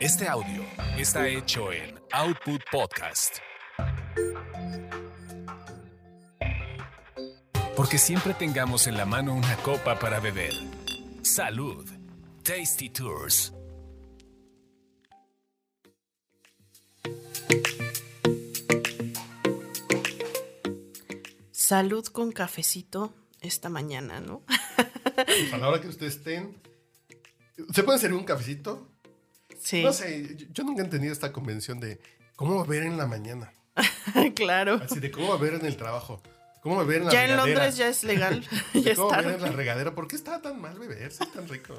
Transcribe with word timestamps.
Este 0.00 0.28
audio 0.28 0.64
está 0.96 1.26
hecho 1.26 1.72
en 1.72 1.98
Output 2.12 2.62
Podcast. 2.70 3.38
Porque 7.76 7.98
siempre 7.98 8.34
tengamos 8.34 8.86
en 8.86 8.96
la 8.96 9.06
mano 9.06 9.34
una 9.34 9.56
copa 9.56 9.98
para 9.98 10.20
beber. 10.20 10.52
Salud. 11.22 11.86
Tasty 12.42 12.90
Tours. 12.90 13.52
Salud 21.50 22.06
con 22.06 22.32
cafecito 22.32 23.12
esta 23.40 23.68
mañana, 23.68 24.20
¿no? 24.20 24.42
A 25.52 25.58
la 25.58 25.68
hora 25.68 25.80
que 25.80 25.88
ustedes 25.88 26.16
estén. 26.16 26.67
¿Se 27.72 27.82
puede 27.82 27.98
servir 27.98 28.18
un 28.18 28.24
cafecito? 28.24 28.90
Sí. 29.60 29.82
No 29.82 29.92
sé, 29.92 30.36
yo, 30.52 30.64
nunca 30.64 30.82
he 30.82 30.84
entendido 30.84 31.12
esta 31.12 31.32
convención 31.32 31.80
de 31.80 32.00
cómo 32.36 32.64
beber 32.64 32.86
en 32.86 32.96
la 32.96 33.06
mañana. 33.06 33.52
claro. 34.34 34.80
Así 34.84 35.00
de 35.00 35.10
cómo 35.10 35.36
beber 35.38 35.60
en 35.60 35.66
el 35.66 35.76
trabajo. 35.76 36.22
Cómo 36.62 36.78
beber 36.78 37.02
en 37.02 37.06
la 37.06 37.12
Ya 37.12 37.24
en. 37.24 37.36
Londres 37.36 37.76
ya 37.76 37.88
es 37.88 38.04
legal. 38.04 38.44
ya 38.74 38.94
cómo 38.94 39.10
beber 39.10 39.34
en 39.34 39.42
la 39.42 39.52
regadera. 39.52 39.94
¿Por 39.94 40.08
qué 40.08 40.16
está 40.16 40.40
tan 40.40 40.60
mal 40.60 40.78
beber? 40.78 41.02
Es 41.02 41.18
tan 41.18 41.48
rico. 41.48 41.74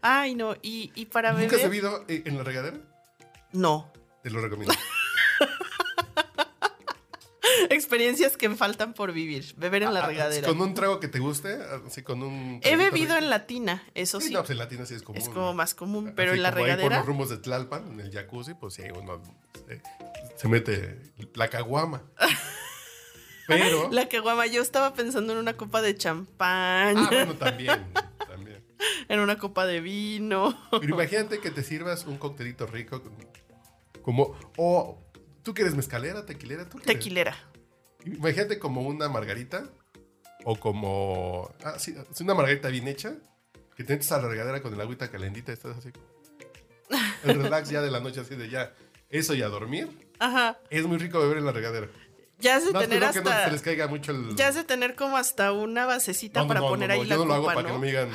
Ay, 0.00 0.34
no. 0.34 0.54
Y, 0.62 0.92
y 0.94 1.06
para 1.06 1.32
¿Nunca 1.32 1.56
has 1.56 1.62
beber. 1.62 1.70
bebido 1.70 2.04
eh, 2.08 2.22
en 2.24 2.38
la 2.38 2.44
regadera? 2.44 2.78
No. 3.52 3.92
Te 4.22 4.30
lo 4.30 4.40
recomiendo. 4.40 4.74
Experiencias 7.88 8.36
que 8.36 8.50
me 8.50 8.54
faltan 8.56 8.92
por 8.92 9.12
vivir. 9.12 9.54
Beber 9.56 9.82
en 9.84 9.94
la 9.94 10.04
Ah, 10.04 10.06
regadera. 10.08 10.46
Con 10.46 10.60
un 10.60 10.74
trago 10.74 11.00
que 11.00 11.08
te 11.08 11.20
guste, 11.20 11.58
así 11.86 12.02
con 12.02 12.22
un... 12.22 12.60
He 12.62 12.76
bebido 12.76 13.16
en 13.16 13.30
latina, 13.30 13.82
eso 13.94 14.20
Sí, 14.20 14.28
sí. 14.28 14.32
no, 14.34 14.40
pues 14.40 14.50
en 14.50 14.58
latina 14.58 14.84
sí 14.84 14.92
es 14.94 15.02
común. 15.02 15.22
es 15.22 15.30
como 15.30 15.54
más 15.54 15.74
común, 15.74 16.12
pero 16.14 16.32
Así 16.32 16.36
en 16.38 16.42
la 16.42 16.50
como 16.52 16.64
ahí 16.66 16.70
Por 16.72 16.76
regadera. 16.76 16.98
los 16.98 17.06
rumbos 17.06 17.30
de 17.30 17.38
Tlalpan, 17.38 17.92
en 17.92 18.00
el 18.00 18.12
jacuzzi, 18.12 18.52
pues 18.52 18.74
sí, 18.74 18.82
uno 18.94 19.22
se, 19.66 19.80
se 20.36 20.48
mete 20.48 20.98
la 21.34 21.48
caguama. 21.48 22.02
Pero... 23.46 23.88
La 23.90 24.06
caguama, 24.08 24.46
yo 24.46 24.60
estaba 24.60 24.92
pensando 24.92 25.32
en 25.32 25.38
una 25.38 25.54
copa 25.54 25.80
de 25.80 25.96
champán, 25.96 26.98
Ah, 26.98 27.08
bueno, 27.10 27.34
también, 27.38 27.86
también. 28.28 28.62
en 29.08 29.20
una 29.20 29.38
copa 29.38 29.64
de 29.64 29.80
vino. 29.80 30.54
Pero 30.70 30.94
imagínate 30.94 31.38
que 31.40 31.50
te 31.50 31.62
sirvas 31.62 32.04
un 32.04 32.18
coctelito 32.18 32.66
rico 32.66 33.02
como... 34.02 34.36
O 34.58 34.98
tú 35.42 35.54
que 35.54 35.62
eres 35.62 35.74
mezcalera, 35.74 36.26
tequilera, 36.26 36.68
tú 36.68 36.76
qué 36.76 36.84
eres? 36.90 36.98
Tequilera. 36.98 37.36
Imagínate 38.04 38.58
como 38.58 38.82
una 38.82 39.08
margarita 39.08 39.64
o 40.44 40.56
como... 40.58 41.50
Ah, 41.64 41.78
sí, 41.78 41.94
es 42.10 42.20
una 42.20 42.34
margarita 42.34 42.68
bien 42.68 42.88
hecha 42.88 43.14
que 43.76 43.84
te 43.84 43.92
metes 43.92 44.10
a 44.12 44.20
la 44.20 44.28
regadera 44.28 44.62
con 44.62 44.72
el 44.74 44.80
agüita 44.80 45.10
calentita 45.10 45.52
y 45.52 45.54
estás 45.54 45.76
así... 45.78 45.90
El 47.24 47.42
relax 47.42 47.68
ya 47.70 47.82
de 47.82 47.90
la 47.90 48.00
noche 48.00 48.20
así 48.20 48.34
de 48.34 48.48
ya... 48.48 48.72
Eso 49.10 49.34
y 49.34 49.42
a 49.42 49.48
dormir. 49.48 50.10
Ajá. 50.18 50.58
Es 50.70 50.84
muy 50.86 50.98
rico 50.98 51.18
beber 51.18 51.38
en 51.38 51.46
la 51.46 51.52
regadera. 51.52 51.88
Ya 52.38 52.56
has 52.56 52.66
de 52.66 52.72
No, 52.72 52.78
tener 52.80 52.98
cuidado 52.98 53.12
que 53.14 53.20
no 53.22 53.30
hasta. 53.30 53.44
se 53.46 53.52
les 53.52 53.62
caiga 53.62 53.86
mucho 53.88 54.12
el... 54.12 54.36
Ya 54.36 54.48
has 54.48 54.54
de 54.54 54.64
tener 54.64 54.94
como 54.94 55.16
hasta 55.16 55.52
una 55.52 55.86
basecita 55.86 56.42
No, 56.42 56.48
para 56.48 56.60
poner 56.60 56.90
ahí 56.90 57.04
la 57.04 57.16
Yo 57.16 57.18
no 57.22 57.24
lo 57.26 57.34
hago 57.34 57.46
para 57.46 57.62
que 57.66 57.72
no 57.72 57.78
me 57.78 57.86
digan 57.88 58.10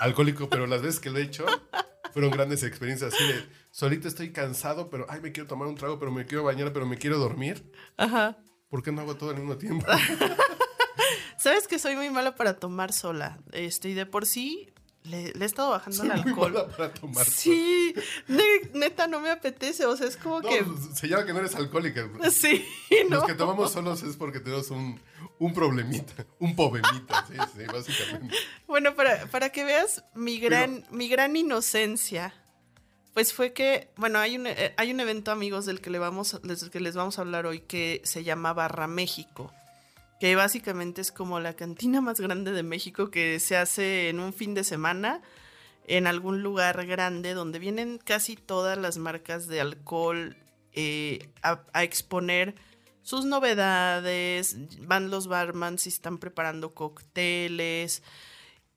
alcohólico, 0.00 0.48
pero 0.48 0.66
las 0.66 0.82
veces 0.82 0.98
que 1.00 1.10
lo 1.10 1.18
he 1.18 1.22
hecho 1.22 1.44
fueron 2.12 2.30
grandes 2.30 2.62
experiencias 2.62 3.12
así 3.12 3.22
de 3.24 3.44
solito 3.70 4.08
estoy 4.08 4.32
cansado, 4.32 4.88
pero 4.88 5.04
ay, 5.10 5.20
me 5.20 5.30
quiero 5.32 5.46
tomar 5.46 5.68
un 5.68 5.74
trago, 5.74 5.98
pero 5.98 6.10
me 6.10 6.24
quiero 6.26 6.42
bañar, 6.44 6.72
pero 6.72 6.86
me 6.86 6.96
quiero 6.96 7.18
dormir. 7.18 7.70
Ajá. 7.98 8.38
¿Por 8.70 8.82
qué 8.82 8.92
no 8.92 9.02
hago 9.02 9.16
todo 9.16 9.30
al 9.30 9.36
mismo 9.36 9.56
tiempo? 9.58 9.84
Sabes 11.36 11.66
que 11.66 11.78
soy 11.78 11.96
muy 11.96 12.10
mala 12.10 12.34
para 12.34 12.54
tomar 12.58 12.92
sola. 12.92 13.38
Este, 13.52 13.88
y 13.88 13.94
de 13.94 14.06
por 14.06 14.26
sí 14.26 14.68
le, 15.04 15.32
le 15.32 15.44
he 15.44 15.46
estado 15.46 15.70
bajando 15.70 15.96
Soy 15.96 16.08
el 16.10 16.16
muy 16.20 16.28
alcohol. 16.30 16.52
mala 16.52 16.68
para 16.68 16.92
tomar. 16.92 17.24
Sí, 17.24 17.94
ne- 18.28 18.70
neta, 18.74 19.06
no 19.06 19.20
me 19.20 19.30
apetece. 19.30 19.86
O 19.86 19.96
sea, 19.96 20.06
es 20.06 20.16
como 20.18 20.42
No, 20.42 20.48
que. 20.48 20.64
se 20.94 21.08
llama 21.08 21.24
que 21.24 21.32
no 21.32 21.38
eres 21.40 21.54
alcohólica. 21.54 22.08
Sí, 22.30 22.64
no. 23.08 23.16
Los 23.16 23.24
que 23.24 23.34
tomamos 23.34 23.72
solos 23.72 24.02
es 24.02 24.16
porque 24.16 24.40
tenemos 24.40 24.70
un, 24.70 25.00
un 25.38 25.54
problemita, 25.54 26.26
un 26.38 26.54
pobemita, 26.54 27.26
sí, 27.26 27.34
sí, 27.56 27.64
básicamente. 27.64 28.36
Bueno, 28.66 28.94
para, 28.94 29.26
para 29.26 29.48
que 29.50 29.64
veas 29.64 30.04
mi 30.14 30.38
gran, 30.38 30.84
mi 30.90 31.08
gran 31.08 31.34
inocencia, 31.34 32.34
pues 33.14 33.32
fue 33.32 33.52
que, 33.52 33.88
bueno, 33.96 34.18
hay 34.18 34.36
un, 34.36 34.46
eh, 34.46 34.74
hay 34.76 34.92
un 34.92 35.00
evento, 35.00 35.30
amigos, 35.30 35.66
del 35.66 35.80
que, 35.80 35.90
le 35.90 35.98
vamos, 35.98 36.40
del 36.42 36.70
que 36.70 36.80
les 36.80 36.94
vamos 36.94 37.18
a 37.18 37.22
hablar 37.22 37.46
hoy 37.46 37.60
que 37.60 38.00
se 38.04 38.24
llama 38.24 38.52
Barra 38.52 38.86
México, 38.86 39.52
que 40.20 40.36
básicamente 40.36 41.00
es 41.00 41.10
como 41.12 41.40
la 41.40 41.54
cantina 41.54 42.00
más 42.00 42.20
grande 42.20 42.52
de 42.52 42.62
México 42.62 43.10
que 43.10 43.40
se 43.40 43.56
hace 43.56 44.08
en 44.08 44.20
un 44.20 44.32
fin 44.32 44.54
de 44.54 44.64
semana 44.64 45.22
en 45.86 46.06
algún 46.06 46.42
lugar 46.42 46.86
grande 46.86 47.34
donde 47.34 47.58
vienen 47.58 47.98
casi 47.98 48.36
todas 48.36 48.78
las 48.78 48.98
marcas 48.98 49.48
de 49.48 49.60
alcohol 49.60 50.36
eh, 50.72 51.30
a, 51.42 51.62
a 51.72 51.82
exponer 51.82 52.54
sus 53.02 53.24
novedades, 53.24 54.56
van 54.86 55.10
los 55.10 55.26
barmans 55.26 55.86
y 55.86 55.88
están 55.88 56.18
preparando 56.18 56.74
cócteles. 56.74 58.04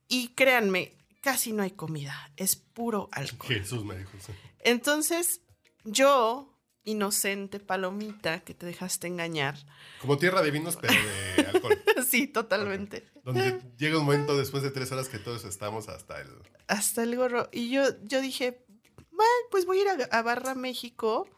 Y 0.08 0.30
créanme, 0.30 0.94
casi 1.24 1.54
no 1.54 1.64
hay 1.64 1.72
comida, 1.72 2.32
es 2.36 2.58
puro 2.58 3.08
alcohol. 3.14 3.56
Jesús 3.56 3.86
me 3.86 3.98
dijo. 3.98 4.12
sí. 4.20 4.34
Entonces, 4.60 5.42
yo, 5.86 6.54
inocente 6.84 7.62
palomita 7.62 8.42
que 8.42 8.54
te 8.54 8.66
dejaste 8.66 9.08
engañar, 9.08 9.58
Como 10.02 10.18
tierra 10.18 10.42
de 10.42 10.52
vinos, 10.52 10.78
pero 10.80 10.94
de 10.94 11.46
alcohol. 11.54 11.82
sí, 12.10 12.28
totalmente. 12.28 13.08
Donde 13.24 13.62
llega 13.78 13.98
un 14.00 14.06
momento 14.06 14.38
después 14.38 14.64
de 14.64 14.72
tres 14.72 14.92
horas 14.92 15.08
que 15.08 15.18
todos 15.18 15.46
estamos 15.46 15.88
hasta 15.88 16.20
el... 16.20 16.28
Hasta 16.68 17.04
el 17.04 17.16
gorro. 17.16 17.48
Y 17.54 17.70
yo, 17.70 17.84
yo 18.04 18.20
dije, 18.20 18.66
bueno, 19.12 19.32
pues 19.50 19.66
voy 19.66 19.80
a 19.80 19.82
ir 19.82 19.88
a, 20.12 20.18
a 20.18 20.22
Barra 20.24 20.56
México 20.56 21.30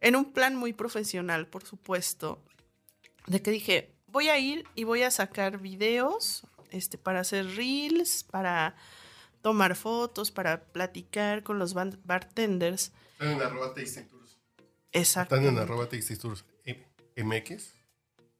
en 0.00 0.14
un 0.14 0.32
plan 0.32 0.54
muy 0.54 0.72
profesional, 0.72 1.48
por 1.48 1.64
supuesto. 1.64 2.44
De 3.26 3.42
que 3.42 3.50
dije, 3.50 3.96
voy 4.06 4.28
a 4.28 4.38
ir 4.38 4.64
y 4.76 4.84
voy 4.84 5.02
a 5.02 5.10
sacar 5.10 5.58
videos 5.58 6.46
este, 6.70 6.96
para 6.96 7.20
hacer 7.20 7.56
reels, 7.56 8.22
para 8.22 8.76
tomar 9.42 9.76
fotos, 9.76 10.30
para 10.30 10.64
platicar 10.64 11.42
con 11.42 11.58
los 11.58 11.74
bartenders. 11.74 12.92
Están 13.12 13.32
en 13.32 13.42
arroba 13.42 13.74
tours. 13.74 14.38
Exacto. 14.92 15.34
Están 15.34 15.48
en 15.48 15.58
arroba 15.58 15.88
tours 15.88 16.44
eh, 16.64 16.86
MX. 17.16 17.74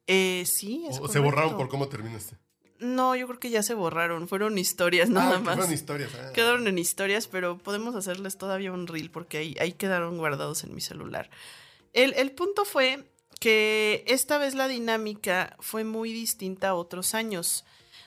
Eh, 0.07 0.43
sí, 0.45 0.85
es 0.89 0.99
¿O 0.99 1.07
se 1.07 1.19
borraron 1.19 1.55
por 1.55 1.69
cómo 1.69 1.87
terminaste? 1.87 2.37
No, 2.79 3.15
yo 3.15 3.27
creo 3.27 3.39
que 3.39 3.49
ya 3.49 3.63
se 3.63 3.73
borraron. 3.73 4.27
Fueron 4.27 4.57
historias 4.57 5.09
nada 5.09 5.37
ah, 5.37 5.39
más. 5.39 5.55
fueron 5.55 5.73
historias. 5.73 6.11
ah. 6.15 6.33
Quedaron 6.33 6.67
en 6.67 6.77
historias, 6.77 7.27
pero 7.27 7.57
podemos 7.57 7.95
hacerles 7.95 8.37
todavía 8.37 8.71
un 8.71 8.87
reel 8.87 9.09
porque 9.09 9.37
ahí, 9.37 9.55
ahí 9.59 9.73
quedaron 9.73 10.17
guardados 10.17 10.63
en 10.63 10.75
mi 10.75 10.81
celular. 10.81 11.29
El, 11.93 12.13
el 12.13 12.31
punto 12.31 12.65
fue 12.65 13.05
que 13.39 14.03
esta 14.07 14.37
vez 14.37 14.55
la 14.55 14.67
dinámica 14.67 15.55
fue 15.59 15.83
muy 15.83 16.11
distinta 16.11 16.69
a 16.69 16.75
otros 16.75 17.13
años. 17.13 17.65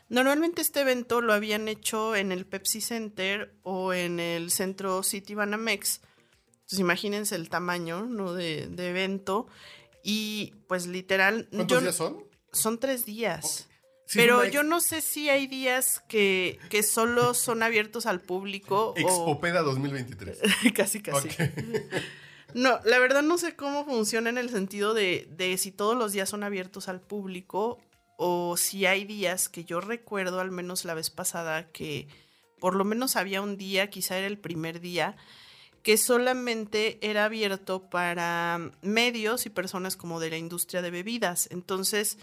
Normalmente 0.09 0.63
este 0.63 0.81
evento 0.83 1.21
lo 1.21 1.33
habían 1.33 1.69
hecho 1.69 2.15
en 2.15 2.31
el 2.33 2.47
Pepsi 2.47 2.81
Center 2.81 3.55
o 3.63 3.93
en 3.93 4.21
el 4.21 4.51
centro 4.51 5.03
City 5.03 5.35
Banamex. 5.35 6.01
Entonces 6.55 6.79
imagínense 6.79 7.35
el 7.35 7.49
tamaño 7.49 8.05
¿no? 8.07 8.33
de, 8.33 8.67
de 8.69 8.91
evento. 8.91 9.47
Y 10.03 10.55
pues 10.69 10.87
literal... 10.87 11.49
¿Cuántos 11.51 11.79
yo- 11.79 11.81
días 11.83 11.97
son? 11.97 12.25
Son 12.53 12.79
tres 12.79 13.05
días. 13.05 13.69
Sí, 14.07 14.19
Pero 14.21 14.45
yo 14.45 14.63
no 14.63 14.81
sé 14.81 15.01
si 15.01 15.29
hay 15.29 15.49
días 15.49 16.01
que, 16.09 16.61
que 16.71 16.85
solo 16.85 17.35
son 17.35 17.65
abiertos 17.65 18.07
al 18.07 18.21
público 18.21 18.91
o 18.91 18.97
Expopeda 18.97 19.63
2023. 19.63 20.39
casi 20.75 21.03
casi. 21.03 21.29
No, 22.55 22.81
la 22.85 22.99
verdad 23.01 23.23
no 23.23 23.37
sé 23.37 23.55
cómo 23.55 23.85
funciona 23.85 24.31
en 24.31 24.39
el 24.39 24.49
sentido 24.49 24.95
de, 24.95 25.29
de 25.33 25.59
si 25.59 25.73
todos 25.73 25.95
los 25.97 26.13
días 26.13 26.29
son 26.31 26.43
abiertos 26.43 26.89
al 26.89 27.01
público 27.03 27.79
o 28.17 28.57
si 28.57 28.87
hay 28.87 29.05
días 29.05 29.49
que 29.49 29.65
yo 29.65 29.81
recuerdo, 29.81 30.41
al 30.41 30.51
menos 30.51 30.85
la 30.85 30.95
vez 30.95 31.11
pasada, 31.11 31.71
que 31.71 32.09
por 32.59 32.75
lo 32.75 32.85
menos 32.85 33.17
había 33.17 33.43
un 33.43 33.57
día, 33.57 33.91
quizá 33.91 34.17
era 34.17 34.27
el 34.27 34.39
primer 34.39 34.81
día, 34.81 35.17
que 35.83 35.97
solamente 35.97 36.99
era 37.01 37.27
abierto 37.27 37.89
para 37.89 38.73
medios 38.83 39.47
y 39.47 39.51
personas 39.51 39.97
como 39.97 40.19
de 40.19 40.31
la 40.31 40.39
industria 40.39 40.83
de 40.83 40.91
bebidas. 40.91 41.49
Entonces, 41.53 42.19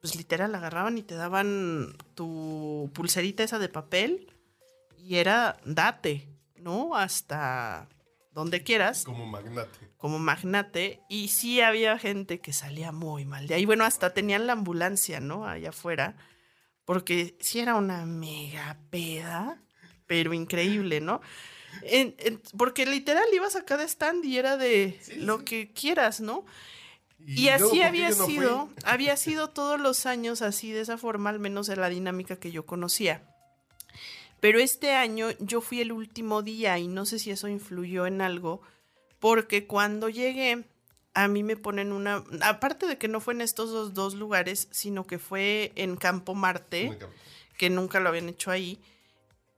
pues 0.00 0.16
literal 0.16 0.54
agarraban 0.54 0.96
y 0.96 1.02
te 1.02 1.14
daban 1.14 1.96
tu 2.14 2.90
pulserita 2.94 3.42
esa 3.42 3.58
de 3.58 3.68
papel 3.68 4.32
y 4.96 5.16
era 5.16 5.58
date, 5.64 6.28
¿no? 6.56 6.94
Hasta 6.94 7.88
donde 8.34 8.62
quieras 8.62 9.04
Como 9.04 9.24
magnate. 9.26 9.88
como 9.96 10.18
magnate 10.18 11.00
y 11.08 11.28
sí 11.28 11.60
había 11.62 11.98
gente 11.98 12.40
que 12.40 12.52
salía 12.52 12.92
muy 12.92 13.24
mal 13.24 13.46
de 13.46 13.54
ahí. 13.54 13.64
Bueno, 13.64 13.84
hasta 13.84 14.12
tenían 14.12 14.46
la 14.46 14.52
ambulancia, 14.52 15.20
¿no? 15.20 15.46
Allá 15.46 15.70
afuera, 15.70 16.16
porque 16.84 17.36
sí 17.40 17.60
era 17.60 17.76
una 17.76 18.04
mega 18.04 18.78
peda, 18.90 19.62
pero 20.06 20.34
increíble, 20.34 21.00
¿no? 21.00 21.22
En- 21.82 22.14
en- 22.18 22.40
porque 22.58 22.84
literal 22.86 23.24
ibas 23.32 23.56
a 23.56 23.64
cada 23.64 23.84
stand 23.84 24.24
y 24.24 24.36
era 24.38 24.56
de 24.56 24.98
Sí, 25.00 25.16
lo 25.16 25.38
sí. 25.38 25.44
que 25.44 25.72
quieras, 25.72 26.20
¿no? 26.20 26.44
Y, 27.18 27.48
así 27.48 27.64
¿por 27.64 27.72
qué 27.72 27.84
había 27.84 28.12
fui? 28.12 28.26
sido, 28.26 28.68
había 28.84 29.16
sido 29.16 29.48
todos 29.50 29.80
los 29.80 30.04
años 30.06 30.42
así 30.42 30.72
de 30.72 30.82
esa 30.82 30.98
forma, 30.98 31.30
al 31.30 31.38
menos 31.40 31.66
de 31.66 31.76
la 31.76 31.88
dinámica 31.88 32.36
que 32.36 32.52
yo 32.52 32.66
conocía. 32.66 33.33
Pero 34.44 34.58
este 34.58 34.92
año 34.92 35.30
yo 35.38 35.62
fui 35.62 35.80
el 35.80 35.90
último 35.90 36.42
día 36.42 36.78
y 36.78 36.86
no 36.86 37.06
sé 37.06 37.18
si 37.18 37.30
eso 37.30 37.48
influyó 37.48 38.06
en 38.06 38.20
algo, 38.20 38.60
porque 39.18 39.66
cuando 39.66 40.10
llegué 40.10 40.66
a 41.14 41.28
mí 41.28 41.42
me 41.42 41.56
ponen 41.56 41.92
una, 41.92 42.22
aparte 42.42 42.86
de 42.86 42.98
que 42.98 43.08
no 43.08 43.22
fue 43.22 43.32
en 43.32 43.40
estos 43.40 43.70
dos, 43.70 43.94
dos 43.94 44.12
lugares, 44.12 44.68
sino 44.70 45.06
que 45.06 45.18
fue 45.18 45.72
en 45.76 45.96
Campo 45.96 46.34
Marte, 46.34 46.98
que 47.56 47.70
nunca 47.70 48.00
lo 48.00 48.10
habían 48.10 48.28
hecho 48.28 48.50
ahí. 48.50 48.78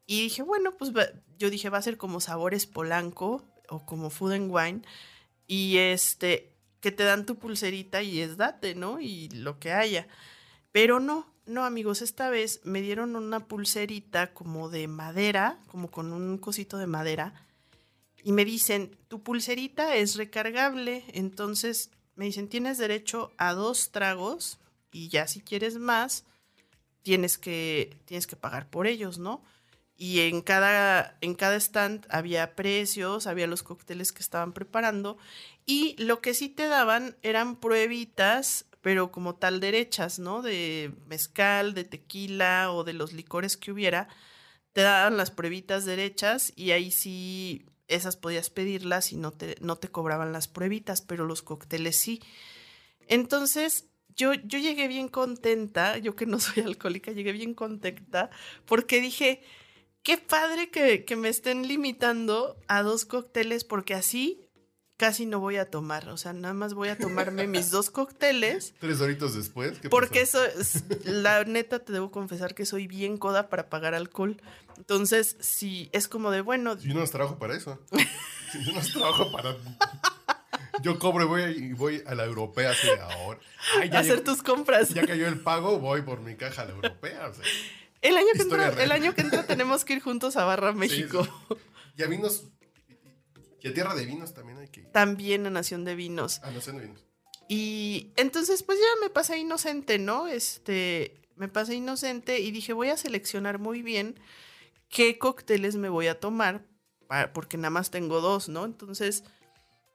Y 0.07 0.23
dije, 0.23 0.43
bueno, 0.43 0.71
pues 0.77 0.93
yo 1.37 1.51
dije, 1.51 1.69
va 1.69 1.79
a 1.79 1.83
ser 1.83 1.97
como 1.97 2.21
sabores 2.21 2.67
polanco 2.67 3.45
o 3.69 3.85
como 3.85 4.09
food 4.09 4.35
and 4.35 4.55
wine. 4.55 4.83
Y 5.49 5.79
este, 5.79 6.53
que 6.81 6.93
te 6.93 7.03
dan 7.03 7.27
tu 7.27 7.41
pulserita 7.41 8.03
y 8.03 8.21
es 8.21 8.37
date, 8.37 8.77
¿no? 8.77 9.01
Y 9.01 9.31
lo 9.31 9.59
que 9.59 9.73
haya. 9.73 10.07
Pero 10.71 11.01
no, 11.01 11.27
no, 11.47 11.65
amigos, 11.65 12.03
esta 12.03 12.29
vez 12.31 12.61
me 12.65 12.83
dieron 12.83 13.17
una 13.17 13.41
pulserita 13.47 14.33
como 14.33 14.69
de 14.69 14.89
madera, 14.89 15.59
como 15.69 15.91
con 15.91 16.13
un 16.13 16.39
cosito 16.39 16.79
de 16.79 16.87
madera 16.87 17.47
y 18.27 18.33
me 18.33 18.45
dicen, 18.45 18.99
tu 19.07 19.23
pulserita 19.23 19.95
es 19.95 20.17
recargable, 20.17 21.05
entonces 21.13 21.93
me 22.17 22.25
dicen, 22.25 22.49
tienes 22.49 22.77
derecho 22.77 23.31
a 23.39 23.55
dos 23.55 23.93
tragos 23.93 24.59
y 24.91 25.11
ya 25.11 25.29
si 25.29 25.43
quieres 25.43 25.77
más, 25.77 26.25
tienes 27.03 27.39
que, 27.39 27.97
tienes 28.05 28.27
que 28.27 28.35
pagar 28.35 28.69
por 28.69 28.89
ellos, 28.89 29.19
¿no? 29.19 29.45
Y 29.97 30.23
en 30.23 30.41
cada, 30.41 31.17
en 31.21 31.37
cada 31.37 31.55
stand 31.55 32.05
había 32.11 32.57
precios, 32.57 33.29
había 33.29 33.47
los 33.47 33.63
cócteles 33.63 34.11
que 34.11 34.25
estaban 34.25 34.53
preparando 34.53 35.19
y 35.65 35.95
lo 36.03 36.21
que 36.21 36.35
sí 36.35 36.49
te 36.49 36.67
daban 36.67 37.17
eran 37.23 37.55
pruebitas, 37.55 38.65
pero 38.87 39.11
como 39.11 39.35
tal 39.35 39.59
derechas, 39.59 40.21
¿no? 40.21 40.43
De 40.43 40.93
mezcal, 41.09 41.75
de 41.75 41.83
tequila 41.83 42.71
o 42.71 42.85
de 42.85 42.93
los 42.93 43.13
licores 43.13 43.57
que 43.57 43.73
hubiera, 43.73 44.07
te 44.73 44.83
daban 44.83 45.17
las 45.17 45.33
pruebitas 45.33 45.85
derechas 45.85 46.53
y 46.55 46.71
ahí 46.71 46.93
sí 46.93 47.67
esas 47.89 48.17
podías 48.17 48.49
pedirlas 48.49 49.11
y 49.11 49.17
no 49.17 49.33
te, 49.33 49.57
no 49.61 49.75
te 49.75 49.89
cobraban 49.89 50.33
las 50.33 50.47
pruebitas, 50.47 51.03
pero 51.03 51.27
los 51.27 51.43
cócteles 51.43 51.97
sí. 51.97 52.23
Entonces, 53.09 53.87
yo, 54.15 54.35
yo 54.35 54.61
llegué 54.61 54.87
bien 54.87 55.09
contenta, 55.09 55.99
yo 55.99 56.15
que 56.15 56.27
no 56.27 56.39
soy 56.39 56.63
alcohólica, 56.63 57.11
llegué 57.11 57.33
bien 57.33 57.55
contenta 57.55 58.31
porque 58.67 59.01
dije, 59.01 59.43
qué 60.05 60.17
padre 60.17 60.71
que, 60.71 61.05
que 61.05 61.17
me 61.17 61.29
estén 61.29 61.67
limitando 61.67 62.57
a 62.69 62.85
dos 62.85 63.05
cócteles 63.05 63.65
porque 63.65 63.95
así 63.95 64.46
casi 64.97 65.27
no 65.27 65.41
voy 65.41 65.57
a 65.57 65.71
tomar. 65.71 66.09
O 66.09 66.17
sea, 66.17 66.33
nada 66.33 66.55
más 66.55 66.75
voy 66.75 66.89
a 66.89 66.99
tomarme 66.99 67.47
mis 67.47 67.71
dos 67.71 67.91
cócteles. 67.91 68.75
Tres 68.81 69.01
horitos 69.01 69.35
después. 69.35 69.79
porque 69.91 70.21
eso 70.21 70.45
es, 70.45 70.85
la 71.05 71.45
neta 71.45 71.79
te 71.79 71.93
debo 71.93 72.11
confesar 72.11 72.55
que 72.55 72.67
soy 72.67 72.87
bien 72.87 73.19
coda 73.19 73.49
para 73.49 73.69
pagar 73.69 73.95
alcohol. 73.95 74.41
Entonces, 74.77 75.37
si 75.41 75.89
es 75.93 76.09
como 76.09 76.31
de 76.31 76.41
bueno. 76.41 76.77
Yo 76.79 76.95
no 76.95 77.05
trabajo 77.07 77.39
para 77.39 77.57
eso. 77.57 77.79
yo 77.91 78.73
no 78.73 78.81
trabajo 78.81 79.31
para. 79.33 79.57
Yo 80.83 80.99
cobro 80.99 81.25
y 81.25 81.27
voy, 81.27 81.43
y 81.43 81.73
voy 81.73 82.03
a 82.07 82.15
la 82.15 82.27
europea 82.27 82.71
así 82.73 82.87
de 82.87 83.01
ahora. 83.01 83.41
hacer 83.99 84.23
tus 84.23 84.43
compras. 84.43 84.91
Ya 84.91 85.07
cayó 85.07 85.27
el 85.27 85.41
pago, 85.41 85.79
voy 85.81 86.03
por 86.03 86.21
mi 86.21 86.37
caja 86.37 86.63
a 86.63 86.65
la 86.67 86.73
europea. 86.73 87.33
el, 88.03 88.17
año 88.17 88.27
que 88.35 88.43
entra, 88.43 88.69
el 88.85 88.93
año 88.93 89.15
que 89.15 89.23
entra 89.23 89.47
tenemos 89.47 89.87
que 89.87 89.95
ir 89.95 90.03
juntos 90.03 90.37
a 90.37 90.45
Barra 90.45 90.75
México. 90.75 91.27
Y 91.97 92.03
a 92.03 92.07
vinos. 92.09 92.45
Y 93.67 93.71
a 93.71 93.75
Tierra 93.75 93.95
de 93.97 94.07
Vinos 94.07 94.33
también 94.33 94.59
hay 94.59 94.69
que 94.69 94.81
ir. 94.81 94.87
También 94.93 95.45
a 95.45 95.51
Nación 95.51 95.85
de 95.85 95.97
Vinos. 95.97 96.41
A 96.45 96.53
Nación 96.53 96.77
de 96.77 96.87
Vinos. 96.87 97.05
Y 97.49 98.13
entonces, 98.17 98.63
pues 98.63 98.79
ya 98.79 99.01
me 99.01 99.11
pasé 99.11 99.39
inocente, 99.39 99.99
¿no? 99.99 100.29
Este. 100.29 101.21
Me 101.35 101.49
pasé 101.49 101.75
inocente 101.75 102.39
y 102.39 102.53
dije, 102.53 102.73
voy 102.73 102.91
a 102.91 102.97
seleccionar 102.97 103.59
muy 103.59 103.83
bien 103.83 104.19
qué 104.89 105.19
cócteles 105.19 105.77
me 105.77 105.89
voy 105.89 106.07
a 106.07 106.19
tomar, 106.19 106.65
porque 107.35 107.59
nada 107.59 107.71
más 107.71 107.91
tengo 107.91 108.23
dos, 108.23 108.49
¿no? 108.49 108.65
Entonces, 108.65 109.23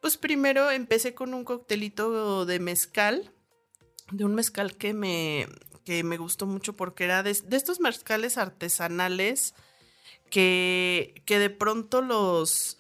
pues 0.02 0.18
primero 0.18 0.70
empecé 0.70 1.16
con 1.16 1.34
un 1.34 1.44
coctelito 1.44 2.46
de 2.46 2.60
mezcal, 2.60 3.34
de 4.12 4.26
un 4.26 4.36
mezcal 4.36 4.78
que 4.78 4.94
me, 4.94 5.48
que 5.84 6.04
me 6.04 6.18
gustó 6.18 6.46
mucho 6.46 6.76
porque 6.76 7.06
era 7.06 7.24
de, 7.24 7.32
estos 7.32 7.80
mezcales 7.80 8.38
artesanales 8.38 9.56
que, 10.30 11.24
que 11.26 11.40
de 11.40 11.50
pronto 11.50 12.04
los, 12.04 12.78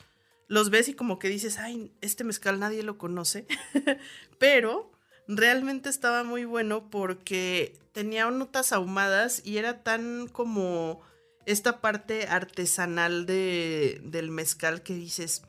los 0.51 0.69
ves 0.69 0.89
y 0.89 0.94
como 0.95 1.18
que 1.18 1.30
dices, 1.30 1.59
ay, 1.59 1.94
este 2.01 2.25
mezcal 2.25 2.59
nadie 2.59 2.83
lo 2.83 2.98
conoce, 2.98 3.48
pero 4.38 4.92
realmente 5.25 5.88
estaba 5.88 6.25
muy 6.25 6.44
bueno 6.44 6.89
porque 6.89 7.80
tenía 7.94 8.30
notas 8.30 8.74
ahumadas 8.74 9.42
y 9.45 9.59
era 9.59 9.81
tan 9.81 10.27
como 10.27 11.00
esta 11.45 11.80
parte 11.80 12.27
artesanal 12.27 13.25
de, 13.25 14.01
del 14.03 14.30
mezcal 14.30 14.83
que 14.83 14.94
dices, 14.94 15.44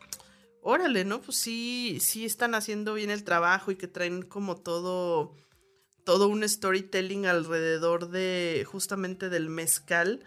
órale, 0.62 1.04
¿no? 1.04 1.20
Pues 1.20 1.36
sí, 1.36 1.98
sí 2.00 2.24
están 2.24 2.54
haciendo 2.54 2.94
bien 2.94 3.10
el 3.10 3.24
trabajo 3.24 3.72
y 3.72 3.76
que 3.76 3.88
traen 3.88 4.22
como 4.22 4.54
todo, 4.54 5.34
todo 6.04 6.28
un 6.28 6.48
storytelling 6.48 7.26
alrededor 7.26 8.08
de 8.08 8.64
justamente 8.70 9.30
del 9.30 9.48
mezcal. 9.48 10.20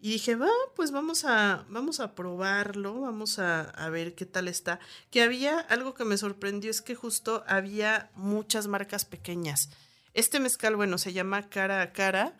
Y 0.00 0.12
dije, 0.12 0.36
va, 0.36 0.50
pues 0.76 0.92
vamos 0.92 1.24
a, 1.24 1.66
vamos 1.68 1.98
a 1.98 2.14
probarlo, 2.14 3.00
vamos 3.00 3.38
a, 3.38 3.62
a, 3.62 3.88
ver 3.88 4.14
qué 4.14 4.26
tal 4.26 4.46
está. 4.46 4.78
Que 5.10 5.22
había 5.22 5.58
algo 5.58 5.94
que 5.94 6.04
me 6.04 6.16
sorprendió, 6.16 6.70
es 6.70 6.82
que 6.82 6.94
justo 6.94 7.42
había 7.48 8.10
muchas 8.14 8.68
marcas 8.68 9.04
pequeñas. 9.04 9.70
Este 10.14 10.38
mezcal, 10.38 10.76
bueno, 10.76 10.98
se 10.98 11.12
llama 11.12 11.48
Cara 11.48 11.82
a 11.82 11.92
Cara, 11.92 12.36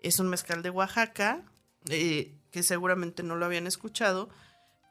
es 0.00 0.18
un 0.18 0.28
mezcal 0.28 0.62
de 0.62 0.70
Oaxaca, 0.70 1.42
eh, 1.88 2.34
que 2.50 2.62
seguramente 2.62 3.22
no 3.22 3.36
lo 3.36 3.46
habían 3.46 3.66
escuchado, 3.66 4.28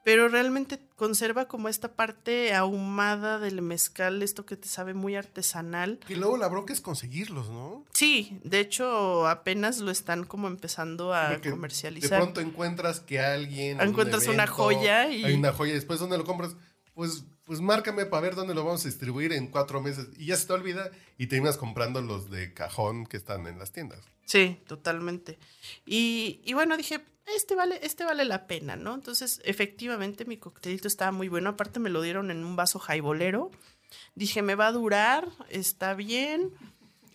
pero 0.07 0.29
realmente 0.29 0.79
conserva 0.95 1.49
como 1.49 1.67
esta 1.67 1.97
parte 1.97 2.53
ahumada 2.53 3.39
del 3.39 3.61
mezcal, 3.61 4.23
esto 4.23 4.45
que 4.45 4.55
te 4.55 4.69
sabe 4.69 4.93
muy 4.93 5.17
artesanal. 5.17 5.99
Y 6.07 6.15
luego 6.15 6.37
la 6.37 6.47
bronca 6.47 6.71
es 6.71 6.79
conseguirlos, 6.79 7.49
¿no? 7.49 7.83
Sí, 7.91 8.39
de 8.45 8.61
hecho 8.61 9.27
apenas 9.27 9.79
lo 9.79 9.91
están 9.91 10.23
como 10.23 10.47
empezando 10.47 11.13
a 11.13 11.37
comercializar. 11.41 12.09
De 12.11 12.17
pronto 12.19 12.39
encuentras 12.39 13.01
que 13.01 13.19
alguien... 13.19 13.81
Encuentras 13.81 14.27
una 14.27 14.47
joya 14.47 15.09
y... 15.09 15.25
Hay 15.25 15.33
una 15.33 15.51
joya, 15.51 15.73
después 15.73 15.99
¿dónde 15.99 16.17
lo 16.17 16.23
compras? 16.23 16.55
Pues, 16.93 17.25
pues 17.47 17.61
márcame 17.61 18.05
para 18.05 18.21
ver 18.21 18.35
dónde 18.35 18.53
lo 18.53 18.65
vamos 18.65 18.81
a 18.85 18.89
distribuir 18.89 19.31
en 19.31 19.47
cuatro 19.47 19.81
meses. 19.81 20.09
Y 20.17 20.25
ya 20.25 20.35
se 20.35 20.45
te 20.45 20.53
olvida 20.53 20.91
y 21.17 21.27
terminas 21.27 21.55
comprando 21.55 22.01
los 22.01 22.29
de 22.29 22.53
cajón 22.53 23.05
que 23.05 23.15
están 23.15 23.47
en 23.47 23.57
las 23.57 23.71
tiendas. 23.71 24.01
Sí, 24.25 24.61
totalmente. 24.67 25.39
Y, 25.85 26.41
bueno, 26.53 26.75
dije, 26.75 27.05
este 27.25 27.55
vale, 27.55 27.79
este 27.81 28.03
vale 28.03 28.25
la 28.25 28.47
pena, 28.47 28.75
¿no? 28.75 28.93
Entonces, 28.93 29.41
efectivamente, 29.45 30.25
mi 30.25 30.35
coctelito 30.35 30.89
estaba 30.89 31.13
muy 31.13 31.29
bueno. 31.29 31.51
Aparte, 31.51 31.79
me 31.79 31.89
lo 31.89 32.01
dieron 32.01 32.31
en 32.31 32.43
un 32.43 32.57
vaso 32.57 32.79
jaibolero. 32.79 33.49
Dije, 34.13 34.41
me 34.41 34.55
va 34.55 34.67
a 34.67 34.73
durar, 34.73 35.29
está 35.49 35.93
bien. 35.93 36.51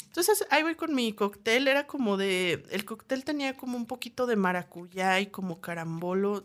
Entonces, 0.06 0.47
ahí 0.49 0.62
voy 0.62 0.76
con 0.76 0.95
mi 0.95 1.12
cóctel. 1.12 1.68
Era 1.68 1.87
como 1.87 2.16
de. 2.16 2.64
El 2.71 2.87
cóctel 2.87 3.25
tenía 3.25 3.54
como 3.54 3.76
un 3.76 3.85
poquito 3.85 4.26
de 4.26 4.37
maracuyá 4.37 5.21
y 5.21 5.26
como 5.26 5.61
carambolo. 5.61 6.42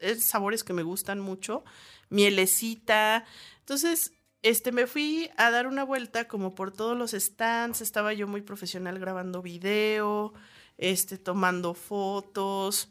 Es 0.00 0.24
sabores 0.24 0.64
que 0.64 0.72
me 0.72 0.82
gustan 0.82 1.20
mucho. 1.20 1.64
Mielecita. 2.10 3.24
Entonces, 3.60 4.12
este, 4.42 4.72
me 4.72 4.86
fui 4.86 5.30
a 5.36 5.50
dar 5.50 5.66
una 5.66 5.84
vuelta 5.84 6.28
como 6.28 6.54
por 6.54 6.72
todos 6.72 6.96
los 6.96 7.12
stands, 7.12 7.80
estaba 7.80 8.12
yo 8.12 8.28
muy 8.28 8.42
profesional 8.42 8.98
grabando 8.98 9.42
video, 9.42 10.34
este, 10.78 11.18
tomando 11.18 11.74
fotos. 11.74 12.88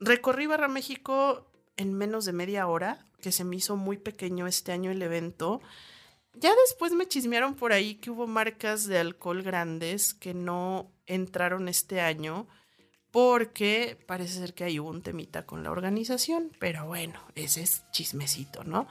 Recorrí 0.00 0.46
Barra 0.46 0.68
México 0.68 1.46
en 1.76 1.92
menos 1.92 2.24
de 2.24 2.32
media 2.32 2.66
hora, 2.66 3.04
que 3.20 3.32
se 3.32 3.44
me 3.44 3.56
hizo 3.56 3.76
muy 3.76 3.98
pequeño 3.98 4.46
este 4.46 4.72
año 4.72 4.90
el 4.90 5.02
evento. 5.02 5.60
Ya 6.34 6.54
después 6.66 6.92
me 6.92 7.06
chismearon 7.06 7.54
por 7.54 7.72
ahí 7.72 7.96
que 7.96 8.10
hubo 8.10 8.26
marcas 8.26 8.86
de 8.86 8.98
alcohol 8.98 9.42
grandes 9.42 10.14
que 10.14 10.34
no 10.34 10.90
entraron 11.06 11.68
este 11.68 12.00
año 12.00 12.48
porque 13.14 13.96
parece 14.06 14.40
ser 14.40 14.54
que 14.54 14.64
hay 14.64 14.80
un 14.80 15.00
temita 15.00 15.46
con 15.46 15.62
la 15.62 15.70
organización, 15.70 16.50
pero 16.58 16.84
bueno, 16.86 17.20
ese 17.36 17.62
es 17.62 17.84
chismecito, 17.92 18.64
¿no? 18.64 18.88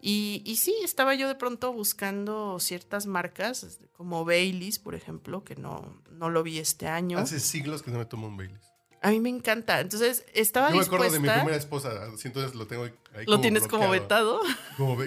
Y, 0.00 0.56
sí, 0.56 0.72
estaba 0.84 1.16
yo 1.16 1.26
de 1.26 1.34
pronto 1.34 1.72
buscando 1.72 2.60
ciertas 2.60 3.06
marcas, 3.06 3.80
como 3.96 4.24
Baileys, 4.24 4.78
por 4.78 4.94
ejemplo, 4.94 5.42
que 5.42 5.56
no, 5.56 6.00
no 6.12 6.30
lo 6.30 6.44
vi 6.44 6.58
este 6.60 6.86
año. 6.86 7.18
Hace 7.18 7.40
siglos 7.40 7.82
que 7.82 7.90
no 7.90 7.98
me 7.98 8.04
tomo 8.04 8.28
un 8.28 8.36
Baileys. 8.36 8.75
A 9.06 9.10
mí 9.10 9.20
me 9.20 9.28
encanta. 9.28 9.78
Entonces, 9.78 10.24
estaba 10.34 10.70
Yo 10.70 10.78
me 10.78 10.82
acuerdo 10.82 11.04
de 11.08 11.20
mi 11.20 11.28
primera 11.28 11.54
esposa, 11.54 11.90
así 12.12 12.26
entonces 12.26 12.56
lo 12.56 12.66
tengo 12.66 12.82
ahí 13.14 13.24
¿Lo 13.28 13.40
tienes 13.40 13.68
como 13.68 13.88
vetado? 13.88 14.40
Como 14.76 14.98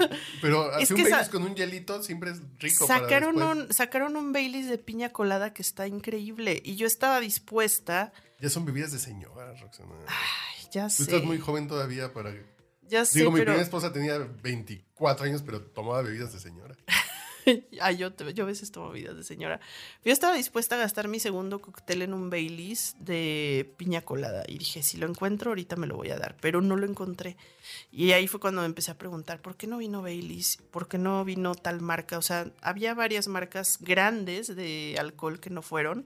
Pero 0.41 0.71
así 0.73 0.93
un 0.93 1.03
Baileys 1.03 1.27
con 1.27 1.43
un 1.43 1.53
hielito 1.53 2.01
siempre 2.01 2.31
es 2.31 2.39
rico 2.59 2.87
sacaron 2.87 3.41
un 3.41 3.73
Sacaron 3.73 4.15
un 4.15 4.31
Baileys 4.31 4.69
de 4.69 4.77
piña 4.77 5.09
colada 5.09 5.51
que 5.53 5.61
está 5.61 5.85
increíble. 5.85 6.61
Y 6.63 6.77
yo 6.77 6.87
estaba 6.87 7.19
dispuesta... 7.19 8.13
Ya 8.39 8.49
son 8.49 8.63
bebidas 8.63 8.93
de 8.93 8.99
señora, 8.99 9.53
Roxana. 9.59 9.91
Ay, 10.07 10.67
ya 10.71 10.89
sé. 10.89 11.03
Tú 11.03 11.11
estás 11.11 11.23
muy 11.25 11.37
joven 11.37 11.67
todavía 11.67 12.13
para... 12.13 12.33
Ya 12.83 13.03
sé, 13.03 13.19
Digo, 13.19 13.31
mi 13.31 13.41
primera 13.41 13.61
esposa 13.61 13.91
tenía 13.91 14.17
24 14.17 15.25
años, 15.25 15.43
pero 15.45 15.61
tomaba 15.61 16.01
bebidas 16.03 16.31
de 16.31 16.39
señora. 16.39 16.73
yo, 17.97 18.15
yo 18.15 18.43
a 18.43 18.47
veces 18.47 18.71
tomo 18.71 18.91
vidas 18.91 19.15
de 19.15 19.23
señora. 19.23 19.59
Yo 20.03 20.11
estaba 20.11 20.35
dispuesta 20.35 20.75
a 20.75 20.79
gastar 20.79 21.07
mi 21.07 21.19
segundo 21.19 21.59
cóctel 21.59 22.01
en 22.01 22.13
un 22.13 22.29
Baileys 22.29 22.95
de 22.99 23.73
piña 23.77 24.01
colada. 24.01 24.43
Y 24.47 24.57
dije, 24.57 24.83
si 24.83 24.97
lo 24.97 25.07
encuentro, 25.07 25.51
ahorita 25.51 25.75
me 25.75 25.87
lo 25.87 25.95
voy 25.95 26.09
a 26.09 26.17
dar. 26.17 26.35
Pero 26.41 26.61
no 26.61 26.75
lo 26.75 26.85
encontré. 26.85 27.37
Y 27.91 28.11
ahí 28.11 28.27
fue 28.27 28.39
cuando 28.39 28.61
me 28.61 28.67
empecé 28.67 28.91
a 28.91 28.97
preguntar, 28.97 29.41
¿por 29.41 29.55
qué 29.55 29.67
no 29.67 29.77
vino 29.77 30.01
Baileys? 30.01 30.57
¿Por 30.71 30.87
qué 30.87 30.97
no 30.97 31.23
vino 31.25 31.55
tal 31.55 31.81
marca? 31.81 32.17
O 32.17 32.21
sea, 32.21 32.51
había 32.61 32.93
varias 32.93 33.27
marcas 33.27 33.77
grandes 33.81 34.55
de 34.55 34.95
alcohol 34.99 35.39
que 35.39 35.49
no 35.49 35.61
fueron. 35.61 36.05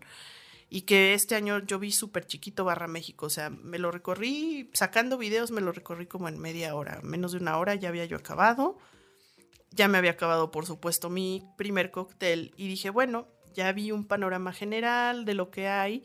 Y 0.70 0.82
que 0.82 1.14
este 1.14 1.36
año 1.36 1.60
yo 1.60 1.78
vi 1.78 1.92
súper 1.92 2.26
chiquito 2.26 2.66
Barra 2.66 2.88
México. 2.88 3.28
O 3.28 3.30
sea, 3.30 3.52
me 3.52 3.78
lo 3.78 3.92
recorrí, 3.92 4.72
sacando 4.74 5.20
videos, 5.20 5.52
me 5.52 5.62
lo 5.62 5.72
recorrí 5.72 6.08
como 6.08 6.28
en 6.28 6.40
media 6.40 6.74
hora. 6.74 7.00
Menos 7.04 7.34
de 7.34 7.38
una 7.38 7.58
hora 7.58 7.76
ya 7.76 7.90
había 7.90 8.06
yo 8.06 8.18
acabado. 8.18 8.80
Ya 9.76 9.88
me 9.88 9.98
había 9.98 10.12
acabado, 10.12 10.52
por 10.52 10.66
supuesto, 10.66 11.10
mi 11.10 11.44
primer 11.58 11.92
cóctel. 11.92 12.54
Y 12.58 12.68
dije, 12.68 12.90
bueno, 12.90 13.28
ya 13.54 13.72
vi 13.72 13.92
un 13.92 14.06
panorama 14.06 14.54
general 14.54 15.26
de 15.26 15.34
lo 15.34 15.50
que 15.50 15.68
hay. 15.68 16.04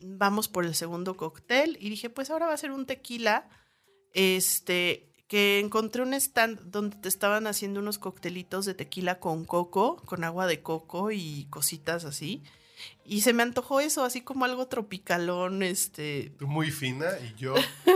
Vamos 0.00 0.48
por 0.48 0.64
el 0.64 0.74
segundo 0.74 1.16
cóctel. 1.16 1.76
Y 1.80 1.90
dije, 1.90 2.10
pues 2.10 2.30
ahora 2.30 2.46
va 2.46 2.54
a 2.54 2.58
ser 2.58 2.70
un 2.70 2.86
tequila. 2.86 3.48
Este, 4.12 5.14
que 5.28 5.58
encontré 5.58 6.02
un 6.02 6.14
stand 6.14 6.70
donde 6.70 6.96
te 6.96 7.08
estaban 7.08 7.46
haciendo 7.46 7.80
unos 7.80 7.98
coctelitos 7.98 8.66
de 8.66 8.74
tequila 8.74 9.18
con 9.18 9.44
coco, 9.44 9.96
con 10.04 10.22
agua 10.22 10.46
de 10.46 10.62
coco 10.62 11.10
y 11.10 11.46
cositas 11.50 12.04
así. 12.04 12.42
Y 13.04 13.22
se 13.22 13.32
me 13.32 13.42
antojó 13.42 13.80
eso, 13.80 14.04
así 14.04 14.20
como 14.20 14.44
algo 14.44 14.66
tropicalón, 14.66 15.62
este. 15.62 16.32
Tú 16.38 16.46
muy 16.46 16.70
fina 16.70 17.06
y 17.22 17.34
yo. 17.38 17.54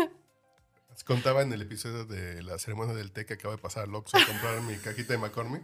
Contaba 1.08 1.40
en 1.40 1.50
el 1.54 1.62
episodio 1.62 2.04
de 2.04 2.42
la 2.42 2.58
ceremonia 2.58 2.94
del 2.94 3.12
té 3.12 3.24
que 3.24 3.32
acaba 3.32 3.56
de 3.56 3.62
pasar 3.62 3.84
al 3.84 3.94
Oxxo 3.94 4.18
a 4.18 4.26
comprar 4.26 4.60
mi 4.60 4.76
cajita 4.76 5.14
de 5.14 5.18
McCormick. 5.18 5.62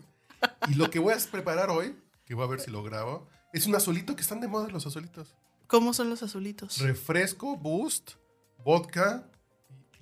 Y 0.68 0.74
lo 0.74 0.88
que 0.88 0.98
voy 0.98 1.12
a 1.12 1.18
preparar 1.30 1.68
hoy, 1.68 1.94
que 2.24 2.32
voy 2.32 2.44
a 2.44 2.48
ver 2.48 2.60
si 2.60 2.70
lo 2.70 2.82
grabo, 2.82 3.28
es 3.52 3.66
un 3.66 3.74
azulito 3.74 4.16
que 4.16 4.22
están 4.22 4.40
de 4.40 4.48
moda 4.48 4.70
los 4.70 4.86
azulitos. 4.86 5.34
¿Cómo 5.66 5.92
son 5.92 6.08
los 6.08 6.22
azulitos? 6.22 6.78
Refresco, 6.78 7.58
boost, 7.58 8.12
vodka 8.64 9.30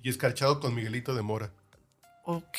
y 0.01 0.07
escarchado 0.07 0.61
con 0.61 0.73
Miguelito 0.73 1.13
de 1.13 1.23
Mora. 1.23 1.53
Ok. 2.25 2.57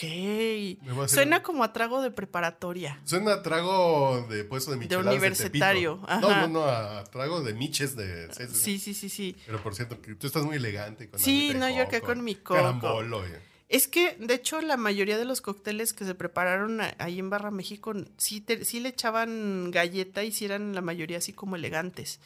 Suena 1.06 1.42
como 1.42 1.64
a 1.64 1.72
trago 1.72 2.02
de 2.02 2.10
preparatoria. 2.10 3.00
Suena 3.04 3.32
a 3.34 3.42
trago 3.42 4.26
de 4.28 4.44
puesto 4.44 4.70
de 4.70 4.76
micheladas 4.76 5.06
universitario, 5.06 6.00
Tepito. 6.06 6.20
No, 6.20 6.28
no, 6.36 6.48
no, 6.48 6.64
a 6.64 7.04
trago 7.04 7.40
de 7.42 7.54
miches 7.54 7.96
de... 7.96 8.28
sí, 8.52 8.78
sí, 8.78 8.78
sí. 8.78 8.94
Sí, 8.94 9.08
sí. 9.08 9.36
Pero 9.46 9.62
por 9.62 9.74
cierto, 9.74 10.00
que 10.02 10.14
tú 10.16 10.26
estás 10.26 10.44
muy 10.44 10.56
elegante. 10.56 11.08
Con 11.08 11.18
Sí, 11.18 11.48
de 11.52 11.58
no, 11.58 11.68
yo 11.70 11.82
acá 11.84 12.00
con 12.02 12.22
mi 12.22 12.34
coco. 12.34 12.56
Carambolo. 12.56 13.24
eh. 13.24 13.40
Es 13.70 13.88
que, 13.88 14.16
de 14.20 14.34
hecho, 14.34 14.60
la 14.60 14.76
mayoría 14.76 15.16
de 15.16 15.24
los 15.24 15.40
cócteles 15.40 15.94
que 15.94 16.04
se 16.04 16.14
prepararon 16.14 16.80
ahí 16.98 17.18
en 17.18 17.30
Barra 17.30 17.50
México 17.50 17.94
sí, 18.18 18.42
te- 18.42 18.64
sí 18.66 18.78
le 18.80 18.90
echaban 18.90 19.70
galleta 19.70 20.22
y 20.22 20.30
sí 20.32 20.44
eran 20.44 20.74
la 20.74 20.82
mayoría 20.82 21.16
así 21.18 21.32
como 21.32 21.56
elegantes. 21.56 22.20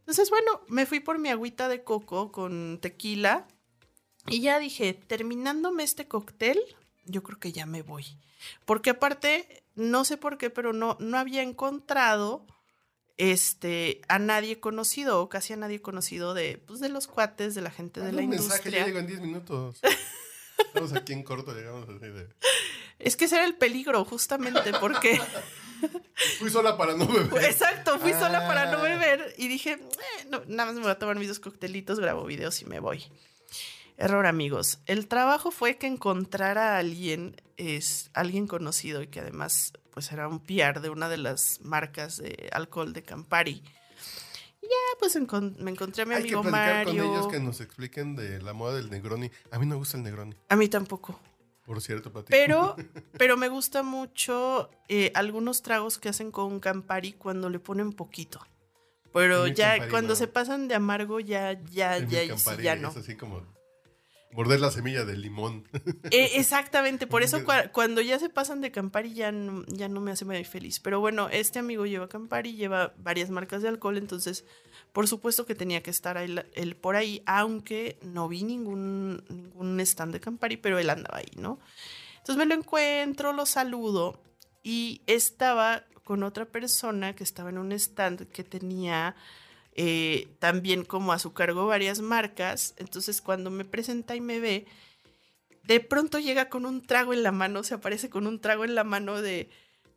Entonces, 0.00 0.30
bueno, 0.30 0.62
me 0.68 0.86
fui 0.86 1.00
por 1.00 1.18
mi 1.18 1.28
agüita 1.28 1.68
de 1.68 1.84
coco 1.84 2.32
con 2.32 2.78
tequila 2.80 3.46
y 4.28 4.40
ya 4.40 4.58
dije, 4.58 4.94
terminándome 4.94 5.82
este 5.82 6.06
cóctel, 6.08 6.58
yo 7.04 7.22
creo 7.22 7.38
que 7.38 7.52
ya 7.52 7.66
me 7.66 7.82
voy. 7.82 8.04
Porque 8.64 8.90
aparte, 8.90 9.64
no 9.74 10.04
sé 10.04 10.16
por 10.16 10.38
qué, 10.38 10.50
pero 10.50 10.72
no, 10.72 10.96
no 11.00 11.18
había 11.18 11.42
encontrado 11.42 12.46
este, 13.18 14.00
a 14.08 14.18
nadie 14.18 14.58
conocido 14.60 15.20
o 15.20 15.28
casi 15.28 15.52
a 15.52 15.56
nadie 15.56 15.80
conocido 15.80 16.34
de, 16.34 16.58
pues, 16.66 16.80
de 16.80 16.88
los 16.88 17.06
cuates, 17.06 17.54
de 17.54 17.60
la 17.60 17.70
gente 17.70 18.00
de 18.00 18.12
la 18.12 18.22
un 18.22 18.28
mensaje, 18.30 18.48
industria. 18.68 18.80
ya 18.80 18.86
llego 18.86 18.98
en 18.98 19.06
10 19.06 19.20
minutos. 19.20 19.80
Estamos 20.58 20.92
aquí 20.94 21.12
en 21.12 21.22
corto, 21.22 21.54
llegamos 21.54 21.88
así 21.88 22.06
de... 22.08 22.28
Es 22.98 23.16
que 23.16 23.24
ese 23.26 23.36
era 23.36 23.44
el 23.44 23.56
peligro, 23.56 24.04
justamente, 24.04 24.72
porque. 24.80 25.20
Fui 26.38 26.48
sola 26.50 26.76
para 26.76 26.94
no 26.94 27.06
beber. 27.08 27.44
Exacto, 27.44 27.98
fui 27.98 28.12
sola 28.12 28.46
para 28.46 28.70
no 28.70 28.78
Ah. 28.78 28.82
beber 28.82 29.34
y 29.36 29.48
dije, 29.48 29.72
"Eh, 29.72 30.26
no, 30.30 30.40
nada 30.46 30.66
más 30.66 30.74
me 30.76 30.82
voy 30.82 30.90
a 30.92 30.98
tomar 30.98 31.16
mis 31.18 31.26
dos 31.26 31.40
coctelitos, 31.40 31.98
grabo 31.98 32.24
videos 32.24 32.62
y 32.62 32.66
me 32.66 32.78
voy. 32.78 33.04
Error, 34.02 34.26
amigos. 34.26 34.80
El 34.86 35.06
trabajo 35.06 35.52
fue 35.52 35.76
que 35.76 35.86
encontrara 35.86 36.74
a 36.74 36.78
alguien, 36.78 37.36
es 37.56 38.10
alguien 38.14 38.48
conocido 38.48 39.00
y 39.00 39.06
que 39.06 39.20
además, 39.20 39.72
pues 39.92 40.10
era 40.10 40.26
un 40.26 40.40
PR 40.40 40.80
de 40.80 40.90
una 40.90 41.08
de 41.08 41.18
las 41.18 41.60
marcas 41.62 42.16
de 42.16 42.48
alcohol 42.52 42.92
de 42.92 43.04
Campari. 43.04 43.62
Y 44.60 44.66
ya, 44.66 44.98
pues 44.98 45.14
me 45.16 45.70
encontré 45.70 46.02
a 46.02 46.06
mi 46.06 46.14
Hay 46.16 46.22
que 46.24 46.34
amigo 46.34 46.42
platicar 46.42 46.84
con 46.84 46.96
Mario. 46.96 47.12
ellos 47.12 47.28
que 47.28 47.38
nos 47.38 47.60
expliquen 47.60 48.16
de 48.16 48.42
la 48.42 48.52
moda 48.52 48.74
del 48.74 48.90
Negroni. 48.90 49.30
A 49.52 49.60
mí 49.60 49.66
no 49.66 49.76
gusta 49.76 49.96
el 49.98 50.02
Negroni, 50.02 50.34
A 50.48 50.56
mí 50.56 50.68
tampoco. 50.68 51.20
por 51.64 51.80
cierto, 51.80 52.12
Pati. 52.12 52.26
Pero, 52.28 52.74
pero 53.18 53.36
me 53.36 53.48
gusta 53.48 53.84
mucho 53.84 54.68
eh, 54.88 55.12
algunos 55.14 55.62
tragos 55.62 55.98
que 55.98 56.08
hacen 56.08 56.32
con 56.32 56.58
Campari 56.58 57.12
cuando 57.12 57.50
le 57.50 57.60
ponen 57.60 57.92
poquito. 57.92 58.44
Pero 59.12 59.46
ya 59.46 59.72
Campari 59.74 59.90
cuando 59.92 60.08
no. 60.14 60.16
se 60.16 60.26
pasan 60.26 60.66
de 60.66 60.74
amargo, 60.74 61.20
ya, 61.20 61.52
ya, 61.70 61.98
El 61.98 62.08
ya, 62.08 62.26
Campari 62.26 62.62
ya 62.64 62.74
no. 62.74 62.90
Es 62.90 62.96
así 62.96 63.14
como 63.14 63.42
morder 64.32 64.60
la 64.60 64.70
semilla 64.70 65.04
del 65.04 65.22
limón. 65.22 65.68
Eh, 66.10 66.32
exactamente, 66.34 67.06
por 67.06 67.22
eso 67.22 67.38
cua- 67.46 67.70
cuando 67.72 68.00
ya 68.00 68.18
se 68.18 68.28
pasan 68.28 68.60
de 68.60 68.70
Campari 68.70 69.14
ya 69.14 69.32
no, 69.32 69.64
ya 69.68 69.88
no 69.88 70.00
me 70.00 70.10
hace 70.10 70.24
muy 70.24 70.42
feliz. 70.44 70.80
Pero 70.80 71.00
bueno, 71.00 71.28
este 71.30 71.58
amigo 71.58 71.86
lleva 71.86 72.08
Campari, 72.08 72.54
lleva 72.54 72.94
varias 72.98 73.30
marcas 73.30 73.62
de 73.62 73.68
alcohol, 73.68 73.96
entonces 73.98 74.44
por 74.92 75.08
supuesto 75.08 75.46
que 75.46 75.54
tenía 75.54 75.82
que 75.82 75.90
estar 75.90 76.16
él, 76.18 76.44
él 76.54 76.76
por 76.76 76.96
ahí, 76.96 77.22
aunque 77.24 77.98
no 78.02 78.28
vi 78.28 78.42
ningún, 78.42 79.24
ningún 79.28 79.80
stand 79.80 80.12
de 80.12 80.20
Campari, 80.20 80.56
pero 80.58 80.78
él 80.78 80.90
andaba 80.90 81.18
ahí, 81.18 81.32
¿no? 81.36 81.58
Entonces 82.18 82.36
me 82.36 82.46
lo 82.46 82.54
encuentro, 82.54 83.32
lo 83.32 83.46
saludo 83.46 84.22
y 84.62 85.00
estaba 85.06 85.84
con 86.04 86.22
otra 86.24 86.44
persona 86.46 87.14
que 87.14 87.24
estaba 87.24 87.50
en 87.50 87.58
un 87.58 87.72
stand 87.72 88.28
que 88.28 88.44
tenía 88.44 89.16
eh, 89.74 90.28
también 90.38 90.84
como 90.84 91.12
a 91.12 91.18
su 91.18 91.32
cargo 91.32 91.66
varias 91.66 92.00
marcas. 92.00 92.74
Entonces 92.78 93.20
cuando 93.22 93.50
me 93.50 93.64
presenta 93.64 94.14
y 94.16 94.20
me 94.20 94.40
ve, 94.40 94.66
de 95.64 95.80
pronto 95.80 96.18
llega 96.18 96.48
con 96.48 96.66
un 96.66 96.82
trago 96.86 97.12
en 97.12 97.22
la 97.22 97.32
mano, 97.32 97.62
se 97.62 97.74
aparece 97.74 98.10
con 98.10 98.26
un 98.26 98.40
trago 98.40 98.64
en 98.64 98.74
la 98.74 98.84
mano 98.84 99.22
de, 99.22 99.48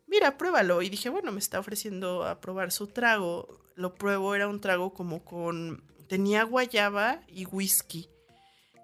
mira, 0.06 0.38
pruébalo. 0.38 0.82
Y 0.82 0.88
dije, 0.88 1.08
bueno, 1.08 1.32
me 1.32 1.38
está 1.40 1.58
ofreciendo 1.58 2.24
a 2.24 2.40
probar 2.40 2.72
su 2.72 2.86
trago. 2.86 3.60
Lo 3.74 3.94
pruebo, 3.94 4.34
era 4.34 4.48
un 4.48 4.60
trago 4.60 4.94
como 4.94 5.24
con, 5.24 5.84
tenía 6.08 6.44
guayaba 6.44 7.20
y 7.28 7.44
whisky. 7.46 8.08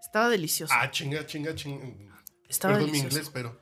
Estaba 0.00 0.28
delicioso. 0.28 0.74
ah, 0.76 0.90
chinga, 0.90 1.24
chinga, 1.24 1.54
chinga. 1.54 2.22
Estaba 2.48 2.74
Perdón 2.74 2.90
mi 2.90 2.98
delicioso. 2.98 3.16
inglés, 3.16 3.30
pero 3.32 3.58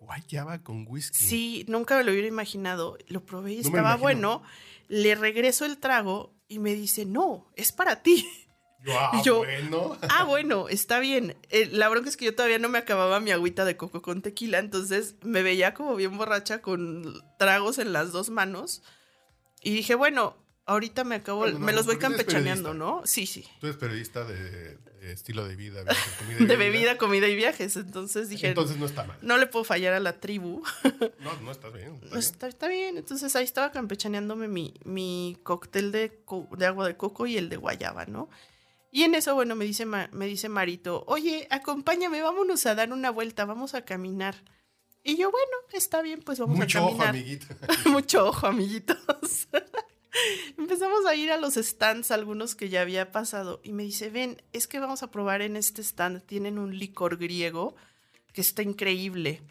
guayaba 0.00 0.62
con 0.62 0.84
whisky. 0.86 1.24
Sí, 1.24 1.64
nunca 1.68 1.96
me 1.96 2.04
lo 2.04 2.12
hubiera 2.12 2.28
imaginado. 2.28 2.98
Lo 3.08 3.24
probé 3.24 3.52
y 3.54 3.56
No 3.56 3.62
estaba 3.62 3.96
bueno. 3.96 4.42
Le 4.88 5.14
regreso 5.14 5.64
el 5.64 5.78
trago 5.78 6.35
y 6.48 6.58
me 6.58 6.74
dice, 6.74 7.04
no, 7.04 7.50
es 7.54 7.72
para 7.72 8.02
ti. 8.02 8.26
Yo, 8.84 8.92
ah, 8.98 9.22
Yo- 9.24 9.38
bueno. 9.38 9.96
ah, 10.10 10.24
bueno, 10.24 10.68
está 10.68 10.98
bien. 11.00 11.36
Eh, 11.50 11.68
la 11.72 11.88
bronca 11.88 12.08
es 12.08 12.16
que 12.16 12.26
yo 12.26 12.34
todavía 12.36 12.58
no 12.60 12.68
me 12.68 12.78
acababa 12.78 13.18
mi 13.18 13.32
agüita 13.32 13.64
de 13.64 13.76
coco 13.76 14.00
con 14.00 14.22
tequila, 14.22 14.58
entonces 14.58 15.16
me 15.22 15.42
veía 15.42 15.74
como 15.74 15.96
bien 15.96 16.16
borracha 16.16 16.62
con 16.62 17.20
tragos 17.38 17.78
en 17.78 17.92
las 17.92 18.12
dos 18.12 18.30
manos. 18.30 18.82
Y 19.62 19.72
dije, 19.72 19.96
bueno, 19.96 20.36
ahorita 20.66 21.04
me 21.04 21.14
acabo, 21.16 21.38
Bueno, 21.40 21.58
no, 21.58 21.64
me 21.66 21.72
los 21.72 21.86
voy 21.86 21.96
campechaneando. 21.98 22.74
¿no? 22.74 23.02
Sí, 23.04 23.26
sí. 23.26 23.44
Tú 23.60 23.66
eres 23.66 23.78
periodista 23.78 24.24
de, 24.24 24.76
de 24.76 25.12
estilo 25.12 25.46
de 25.46 25.56
vida, 25.56 25.82
viajes, 25.84 26.12
comida 26.18 26.36
y 26.40 26.44
De 26.46 26.56
bebida, 26.56 26.98
comida 26.98 27.28
y 27.28 27.36
viajes. 27.36 27.76
Entonces 27.76 28.28
dije, 28.28 28.48
Entonces 28.48 28.76
no 28.76 28.86
está 28.86 29.04
mal. 29.04 29.16
no 29.22 29.36
le 29.38 29.46
puedo 29.46 29.64
fallar 29.64 29.94
a 29.94 30.00
la 30.00 30.20
tribu. 30.20 30.62
No, 31.20 31.34
no 31.40 31.50
está 31.50 31.68
bien. 31.70 31.94
está 31.94 32.04
No, 32.06 32.10
bien. 32.10 32.18
está, 32.18 32.46
está 32.48 32.68
bien. 32.68 32.98
Entonces 32.98 33.34
ahí 33.36 33.44
estaba 33.44 33.72
campechaneándome 33.72 34.48
mi, 34.48 34.74
mi 34.84 35.38
cóctel 35.42 35.90
de, 35.92 36.20
de 36.56 36.66
agua 36.66 36.86
de 36.86 36.96
coco 36.96 37.26
y 37.26 37.36
el 37.36 37.48
de 37.48 37.56
guayaba, 37.56 38.04
¿no? 38.06 38.28
Y 38.92 39.02
en 39.02 39.14
eso, 39.14 39.34
bueno, 39.34 39.56
me 39.56 39.64
dice, 39.66 39.84
me 39.84 40.26
dice 40.26 40.48
Marito, 40.48 41.04
oye, 41.06 41.46
acompáñame, 41.50 42.22
vámonos 42.22 42.64
a 42.66 42.74
dar 42.74 42.92
una 42.92 43.10
vuelta, 43.10 43.44
vamos 43.44 43.74
a 43.74 43.82
caminar. 43.82 44.36
Y 45.02 45.16
yo, 45.16 45.30
bueno, 45.30 45.50
está 45.72 46.00
bien, 46.02 46.20
pues 46.22 46.38
vamos 46.38 46.56
Mucho 46.56 46.78
a 46.78 46.82
ojo, 46.82 46.98
caminar. 46.98 47.08
amiguita. 47.10 47.56
Mucho 47.90 48.26
ojo, 48.28 48.46
amiguitos. 48.46 49.48
Empezamos 50.58 51.04
a 51.06 51.14
ir 51.14 51.30
a 51.32 51.36
los 51.38 51.54
stands, 51.54 52.10
algunos 52.10 52.54
que 52.54 52.68
ya 52.68 52.80
había 52.82 53.12
pasado, 53.12 53.60
y 53.62 53.72
me 53.72 53.82
dice, 53.82 54.10
ven, 54.10 54.40
es 54.52 54.66
que 54.66 54.78
vamos 54.80 55.02
a 55.02 55.10
probar 55.10 55.42
en 55.42 55.56
este 55.56 55.82
stand, 55.82 56.22
tienen 56.24 56.58
un 56.58 56.78
licor 56.78 57.16
griego 57.16 57.74
que 58.32 58.40
está 58.40 58.62
increíble. 58.62 59.42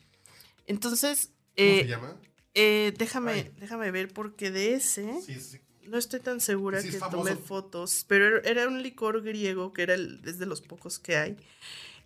Entonces, 0.68 1.28
¿Cómo 1.28 1.34
eh, 1.58 1.82
se 1.84 1.88
llama? 1.88 2.18
eh, 2.54 2.94
déjame, 2.98 3.32
Ay. 3.32 3.52
déjame 3.60 3.92
ver, 3.92 4.14
porque 4.14 4.52
de 4.52 4.74
ese 4.76 5.22
Sí, 5.22 5.40
sí. 5.40 5.60
no 5.84 5.98
estoy 5.98 6.20
tan 6.20 6.40
segura 6.40 6.82
Sí, 6.82 6.90
que 6.90 6.98
tomé 7.00 7.36
fotos, 7.36 8.06
pero 8.08 8.44
era- 8.44 8.68
un 8.68 8.82
licor 8.82 9.22
griego 9.22 9.74
que 9.74 9.84
era 9.84 9.94
el, 9.94 10.22
es 10.26 10.40
de 10.40 10.46
los 10.46 10.62
pocos 10.62 11.00
que 11.00 11.18
hay. 11.18 11.38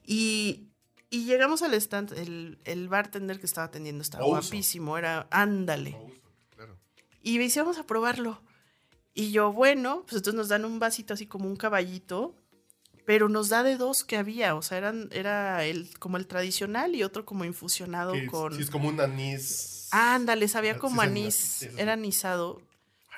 Y, 0.05 0.67
y 1.09 1.25
llegamos 1.25 1.61
al 1.61 1.73
stand, 1.75 2.13
el, 2.17 2.57
el 2.65 2.87
bartender 2.89 3.39
que 3.39 3.45
estaba 3.45 3.67
atendiendo 3.67 4.01
estaba 4.01 4.25
Ouso. 4.25 4.41
guapísimo, 4.41 4.97
era 4.97 5.27
ándale. 5.31 5.95
Claro. 6.55 6.77
Y 7.21 7.37
me 7.37 7.43
dice, 7.45 7.61
vamos 7.61 7.77
a 7.77 7.85
probarlo. 7.85 8.41
Y 9.13 9.31
yo, 9.31 9.51
bueno, 9.51 10.01
pues 10.03 10.17
entonces 10.17 10.35
nos 10.35 10.47
dan 10.49 10.65
un 10.65 10.79
vasito 10.79 11.13
así 11.13 11.25
como 11.25 11.45
un 11.47 11.55
caballito, 11.55 12.35
pero 13.05 13.27
nos 13.27 13.49
da 13.49 13.63
de 13.63 13.75
dos 13.75 14.03
que 14.03 14.17
había, 14.17 14.55
o 14.55 14.61
sea, 14.61 14.77
eran, 14.77 15.09
era 15.11 15.65
el, 15.65 15.97
como 15.99 16.17
el 16.17 16.27
tradicional 16.27 16.95
y 16.95 17.03
otro 17.03 17.25
como 17.25 17.43
infusionado 17.43 18.13
Que 18.13 18.27
con... 18.27 18.53
Sí, 18.55 18.61
es 18.61 18.69
como 18.69 18.87
un 18.89 18.99
anís 19.01 19.87
Ándale, 19.91 20.47
sabía 20.47 20.73
Ah, 20.73 20.77
como 20.79 21.01
sí, 21.01 21.07
anís, 21.07 21.35
sí, 21.35 21.65
sí, 21.65 21.71
sí. 21.73 21.81
era 21.81 21.93
anisado. 21.93 22.61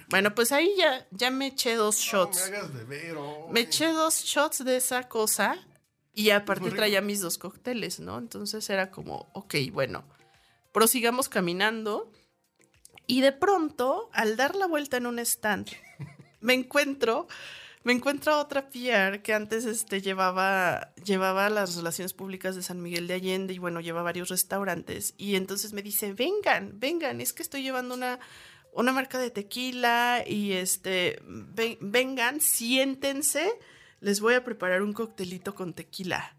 Bueno, 0.10 0.34
pues 0.34 0.52
ahí 0.54 0.74
ya, 0.78 1.06
ya 1.12 1.30
me 1.30 1.48
eché 1.48 1.76
dos 1.76 1.98
No 1.98 2.02
shots. 2.02 2.50
me 2.50 2.58
hagas 2.58 2.74
beber, 2.74 3.16
oh, 3.18 3.50
Me 3.52 3.62
eché 3.62 3.88
dos 3.92 4.24
shots 4.24 4.64
de 4.64 4.78
esa 4.78 5.08
cosa 5.10 5.58
y 6.14 6.30
aparte 6.32 6.72
traía 6.72 7.02
mis 7.02 7.20
dos 7.20 7.38
cócteles, 7.38 8.00
¿no? 8.00 8.18
Entonces 8.18 8.70
era 8.70 8.90
como, 8.92 9.30
ok, 9.34 9.56
bueno, 9.74 10.04
prosigamos 10.72 11.28
caminando. 11.30 12.12
Y 13.08 13.22
de 13.22 13.32
pronto, 13.32 14.10
al 14.14 14.38
dar 14.38 14.56
la 14.56 14.68
vuelta 14.68 14.98
en 14.98 15.06
un 15.06 15.20
stand, 15.20 15.70
me 16.42 16.54
encuentro, 16.54 17.28
me 17.84 17.94
encuentro 17.94 18.34
a 18.34 18.38
otra 18.40 18.70
PR 18.70 19.22
que 19.22 19.34
antes 19.34 19.66
este, 19.66 20.02
llevaba, 20.02 20.94
llevaba 21.04 21.50
las 21.50 21.76
relaciones 21.76 22.14
públicas 22.14 22.56
de 22.56 22.64
San 22.64 22.82
Miguel 22.82 23.08
de 23.08 23.16
Allende 23.16 23.54
y 23.54 23.58
bueno, 23.60 23.82
lleva 23.82 24.02
varios 24.04 24.30
restaurantes. 24.30 25.14
Y 25.18 25.36
entonces 25.36 25.74
me 25.74 25.82
dice, 25.82 26.14
vengan, 26.14 26.80
vengan, 26.80 27.22
es 27.22 27.34
que 27.34 27.44
estoy 27.44 27.64
llevando 27.64 27.96
una, 27.96 28.20
una 28.72 28.92
marca 28.94 29.18
de 29.18 29.32
tequila 29.32 30.24
y 30.26 30.54
este, 30.54 31.20
ven- 31.26 31.78
vengan, 31.82 32.40
siéntense, 32.40 33.52
les 34.00 34.20
voy 34.22 34.36
a 34.36 34.44
preparar 34.44 34.82
un 34.84 34.94
coctelito 34.94 35.54
con 35.54 35.74
tequila. 35.74 36.38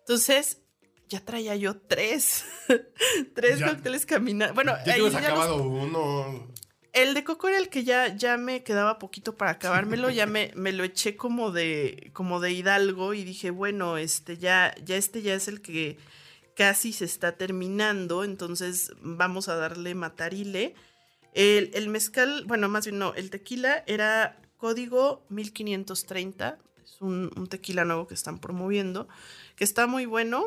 Entonces, 0.00 0.60
ya 1.08 1.20
traía 1.24 1.54
yo 1.56 1.76
tres, 1.76 2.44
tres 3.34 3.58
Ya. 3.60 3.68
cócteles 3.68 4.06
caminando. 4.06 4.54
Bueno, 4.54 4.72
Ya 4.86 4.94
ahí 4.94 5.00
los- 5.00 5.14
acabado 5.14 5.62
uno. 5.62 6.48
el 6.92 7.14
de 7.14 7.24
coco 7.24 7.48
era 7.48 7.58
el 7.58 7.68
que 7.68 7.84
ya, 7.84 8.16
ya 8.16 8.36
me 8.36 8.62
quedaba 8.62 8.98
poquito 8.98 9.36
para 9.36 9.52
acabármelo, 9.52 10.10
ya 10.10 10.26
me, 10.26 10.52
me 10.54 10.72
lo 10.72 10.84
eché 10.84 11.16
como 11.16 11.50
de, 11.50 12.10
como 12.12 12.40
de 12.40 12.52
hidalgo 12.52 13.14
y 13.14 13.24
dije, 13.24 13.50
bueno, 13.50 13.96
este 13.98 14.38
ya, 14.38 14.74
ya 14.84 14.96
este 14.96 15.20
ya 15.22 15.34
es 15.34 15.48
el 15.48 15.60
que 15.60 15.98
casi 16.56 16.92
se 16.92 17.04
está 17.04 17.32
terminando, 17.32 18.22
entonces 18.24 18.92
vamos 19.00 19.48
a 19.48 19.56
darle 19.56 19.94
matarile. 19.94 20.74
El, 21.32 21.70
el 21.74 21.88
mezcal, 21.88 22.44
bueno, 22.46 22.68
más 22.68 22.84
bien 22.86 22.98
no, 23.00 23.12
el 23.14 23.28
tequila 23.30 23.82
era 23.88 24.38
código 24.56 25.24
1530, 25.30 26.58
es 26.84 27.00
un, 27.00 27.32
un 27.36 27.48
tequila 27.48 27.84
nuevo 27.84 28.06
que 28.06 28.14
están 28.14 28.38
promoviendo, 28.38 29.08
que 29.56 29.64
está 29.64 29.88
muy 29.88 30.06
bueno, 30.06 30.44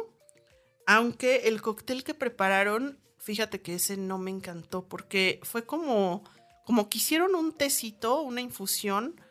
aunque 0.88 1.48
el 1.50 1.62
cóctel 1.62 2.04
que 2.04 2.14
prepararon, 2.16 2.98
fíjate 3.20 3.62
que 3.62 3.76
ese 3.76 3.98
no 3.98 4.18
me 4.18 4.32
encantó 4.32 4.88
porque 4.88 5.40
fue 5.44 5.66
como, 5.66 6.24
como 6.66 6.90
que 6.90 6.98
hicieron 6.98 7.36
un 7.36 7.52
tecito, 7.54 8.22
una 8.22 8.42
infusión 8.42 9.22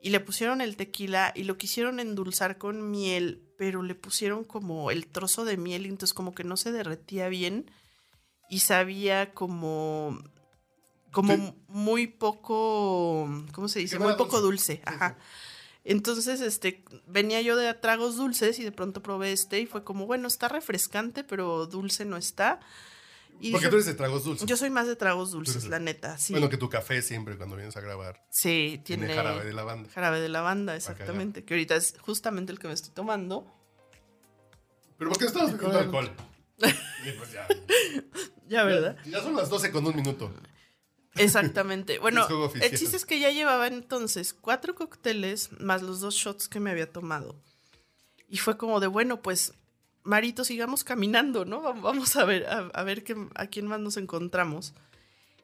y 0.00 0.10
le 0.10 0.20
pusieron 0.20 0.60
el 0.60 0.76
tequila 0.76 1.32
y 1.34 1.44
lo 1.44 1.58
quisieron 1.58 2.00
endulzar 2.00 2.56
con 2.58 2.90
miel, 2.90 3.42
pero 3.58 3.82
le 3.82 3.94
pusieron 3.96 4.44
como 4.44 4.90
el 4.92 5.08
trozo 5.08 5.44
de 5.44 5.56
miel 5.56 5.84
y 5.84 5.88
entonces 5.88 6.14
como 6.14 6.32
que 6.34 6.44
no 6.44 6.56
se 6.56 6.72
derretía 6.72 7.28
bien 7.28 7.70
y 8.48 8.60
sabía 8.60 9.34
como 9.34 10.16
como 11.10 11.34
Sí. 11.34 11.54
muy 11.66 12.06
poco, 12.06 13.28
¿cómo 13.52 13.66
se 13.66 13.80
dice? 13.80 13.98
Muy 13.98 14.14
poco 14.14 14.40
dulce. 14.40 14.74
dulce, 14.74 14.76
Sí, 14.76 14.82
ajá. 14.86 15.18
Entonces, 15.84 16.40
este, 16.40 16.84
venía 17.06 17.40
yo 17.40 17.56
de 17.56 17.72
tragos 17.74 18.16
dulces 18.16 18.58
y 18.58 18.64
de 18.64 18.72
pronto 18.72 19.02
probé 19.02 19.32
este 19.32 19.60
y 19.60 19.66
fue 19.66 19.82
como, 19.82 20.06
bueno, 20.06 20.28
está 20.28 20.48
refrescante, 20.48 21.24
pero 21.24 21.66
dulce 21.66 22.04
no 22.04 22.16
está. 22.16 22.60
Y 23.42 23.52
Porque 23.52 23.66
dije, 23.66 23.70
tú 23.70 23.76
eres 23.76 23.86
de 23.86 23.94
tragos 23.94 24.24
dulces. 24.24 24.46
yo 24.46 24.56
soy 24.58 24.68
más 24.68 24.86
de 24.86 24.96
tragos 24.96 25.30
dulces, 25.30 25.64
la 25.66 25.78
neta, 25.78 26.18
sí. 26.18 26.34
Bueno, 26.34 26.50
que 26.50 26.58
tu 26.58 26.68
café 26.68 27.00
siempre 27.00 27.38
cuando 27.38 27.56
vienes 27.56 27.74
a 27.76 27.80
grabar 27.80 28.22
sí, 28.28 28.82
tiene, 28.84 29.06
tiene 29.06 29.14
jarabe 29.14 29.44
de 29.46 29.52
lavanda. 29.54 29.88
jarabe 29.90 30.20
de 30.20 30.28
lavanda, 30.28 30.76
exactamente, 30.76 31.44
que 31.46 31.54
ahorita 31.54 31.74
es 31.76 31.94
justamente 32.00 32.52
el 32.52 32.58
que 32.58 32.68
me 32.68 32.74
estoy 32.74 32.92
tomando. 32.92 33.46
¿Pero 34.98 35.10
por 35.10 35.18
qué 35.18 35.24
estamos 35.24 35.52
bebiendo 35.52 35.78
alcohol? 35.78 36.10
Pues 36.60 37.32
ya, 37.32 37.48
Ya, 38.46 38.64
¿verdad? 38.64 38.98
ya 39.06 39.22
son 39.22 39.34
las 39.34 39.48
12 39.48 39.70
con 39.72 39.86
un 39.86 39.96
minuto. 39.96 40.30
Exactamente. 41.22 41.98
Bueno, 42.00 42.26
Es 42.54 42.62
el 42.72 42.78
chiste 42.78 42.96
es 42.96 43.04
que 43.04 43.18
ya 43.20 43.30
llevaba 43.30 43.66
entonces 43.66 44.34
cuatro 44.34 44.74
cócteles 44.74 45.50
más 45.60 45.82
los 45.82 46.00
dos 46.00 46.14
shots 46.14 46.48
que 46.48 46.60
me 46.60 46.70
había 46.70 46.90
tomado. 46.90 47.36
Y 48.28 48.38
fue 48.38 48.56
como 48.56 48.80
de, 48.80 48.86
bueno, 48.86 49.20
pues, 49.22 49.54
Marito, 50.02 50.44
sigamos 50.44 50.84
caminando, 50.84 51.44
¿no? 51.44 51.62
Va- 51.62 51.72
Vamos 51.72 52.14
a 52.16 52.24
ver, 52.24 52.46
a, 52.46 52.68
a 52.72 52.82
ver 52.84 53.02
qué, 53.04 53.16
a 53.34 53.46
quién 53.46 53.66
más 53.66 53.80
nos 53.80 53.96
encontramos. 53.96 54.72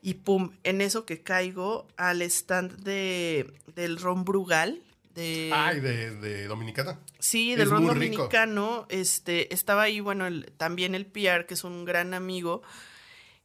Y 0.03 0.15
pum, 0.15 0.53
en 0.63 0.81
eso 0.81 1.05
que 1.05 1.21
caigo 1.23 1.89
al 1.97 2.23
stand 2.23 2.77
de, 2.83 3.53
del 3.75 3.99
ron 3.99 4.25
Brugal. 4.25 4.81
De, 5.15 5.51
Ay, 5.53 5.81
de, 5.81 6.15
de 6.15 6.47
Dominicana. 6.47 7.01
Sí, 7.19 7.53
Es 7.53 7.59
del 7.59 7.71
ron 7.71 7.83
muy 7.85 7.95
rico. 7.95 8.17
dominicano. 8.19 8.87
Este, 8.89 9.53
estaba 9.53 9.83
ahí, 9.83 9.99
bueno, 10.01 10.27
el- 10.27 10.53
también 10.57 10.95
el 10.95 11.07
Pierre, 11.07 11.47
que 11.47 11.55
es 11.55 11.65
un 11.65 11.85
gran 11.85 12.15
amigo. 12.15 12.63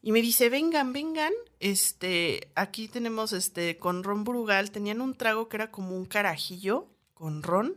Y 0.02 0.12
me 0.12 0.22
dice, 0.22 0.50
vengan, 0.50 0.94
vengan. 0.94 1.32
Este, 1.60 2.52
aquí 2.56 2.88
tenemos 2.88 3.34
este, 3.34 3.78
con 3.78 4.04
ron 4.04 4.24
Brugal. 4.24 4.72
Tenían 4.72 5.02
un 5.02 5.16
trago 5.16 5.48
que 5.48 5.58
era 5.58 5.72
como 5.72 5.96
un 5.96 6.06
carajillo 6.06 6.88
con 7.14 7.44
ron. 7.44 7.76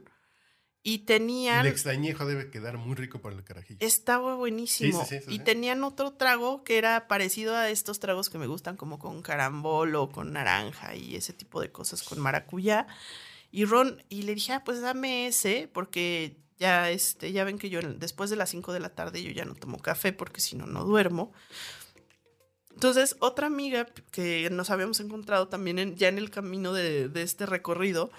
Y 0.86 1.00
tenían. 1.00 1.64
El 1.64 1.72
extrañejo 1.72 2.26
debe 2.26 2.50
quedar 2.50 2.76
muy 2.76 2.94
rico 2.94 3.20
para 3.20 3.34
el 3.34 3.42
carajillo. 3.42 3.78
Estaba 3.80 4.34
buenísimo. 4.34 5.02
Sí, 5.04 5.18
sí, 5.18 5.24
sí, 5.26 5.34
y 5.34 5.38
tenían 5.38 5.82
otro 5.82 6.12
trago 6.12 6.62
que 6.62 6.76
era 6.76 7.08
parecido 7.08 7.56
a 7.56 7.70
estos 7.70 8.00
tragos 8.00 8.28
que 8.28 8.36
me 8.36 8.46
gustan, 8.46 8.76
como 8.76 8.98
con 8.98 9.22
carambolo, 9.22 10.10
con 10.10 10.34
naranja 10.34 10.94
y 10.94 11.16
ese 11.16 11.32
tipo 11.32 11.62
de 11.62 11.72
cosas, 11.72 12.02
con 12.02 12.20
maracuyá. 12.20 12.86
Y 13.50 13.64
Ron, 13.64 14.02
y 14.10 14.22
le 14.22 14.34
dije, 14.34 14.52
ah, 14.52 14.62
pues 14.62 14.82
dame 14.82 15.26
ese, 15.26 15.70
porque 15.72 16.36
ya, 16.58 16.90
este, 16.90 17.32
ya 17.32 17.44
ven 17.44 17.58
que 17.58 17.70
yo 17.70 17.80
después 17.80 18.28
de 18.28 18.36
las 18.36 18.50
5 18.50 18.72
de 18.72 18.80
la 18.80 18.90
tarde 18.90 19.22
yo 19.22 19.30
ya 19.30 19.44
no 19.46 19.54
tomo 19.54 19.78
café, 19.78 20.12
porque 20.12 20.42
si 20.42 20.54
no, 20.54 20.66
no 20.66 20.84
duermo. 20.84 21.32
Entonces, 22.74 23.16
otra 23.20 23.46
amiga 23.46 23.86
que 24.10 24.50
nos 24.50 24.68
habíamos 24.70 25.00
encontrado 25.00 25.48
también 25.48 25.78
en- 25.78 25.96
ya 25.96 26.08
en 26.08 26.18
el 26.18 26.30
camino 26.30 26.72
de, 26.72 27.08
de 27.08 27.22
este 27.22 27.46
recorrido, 27.46 28.10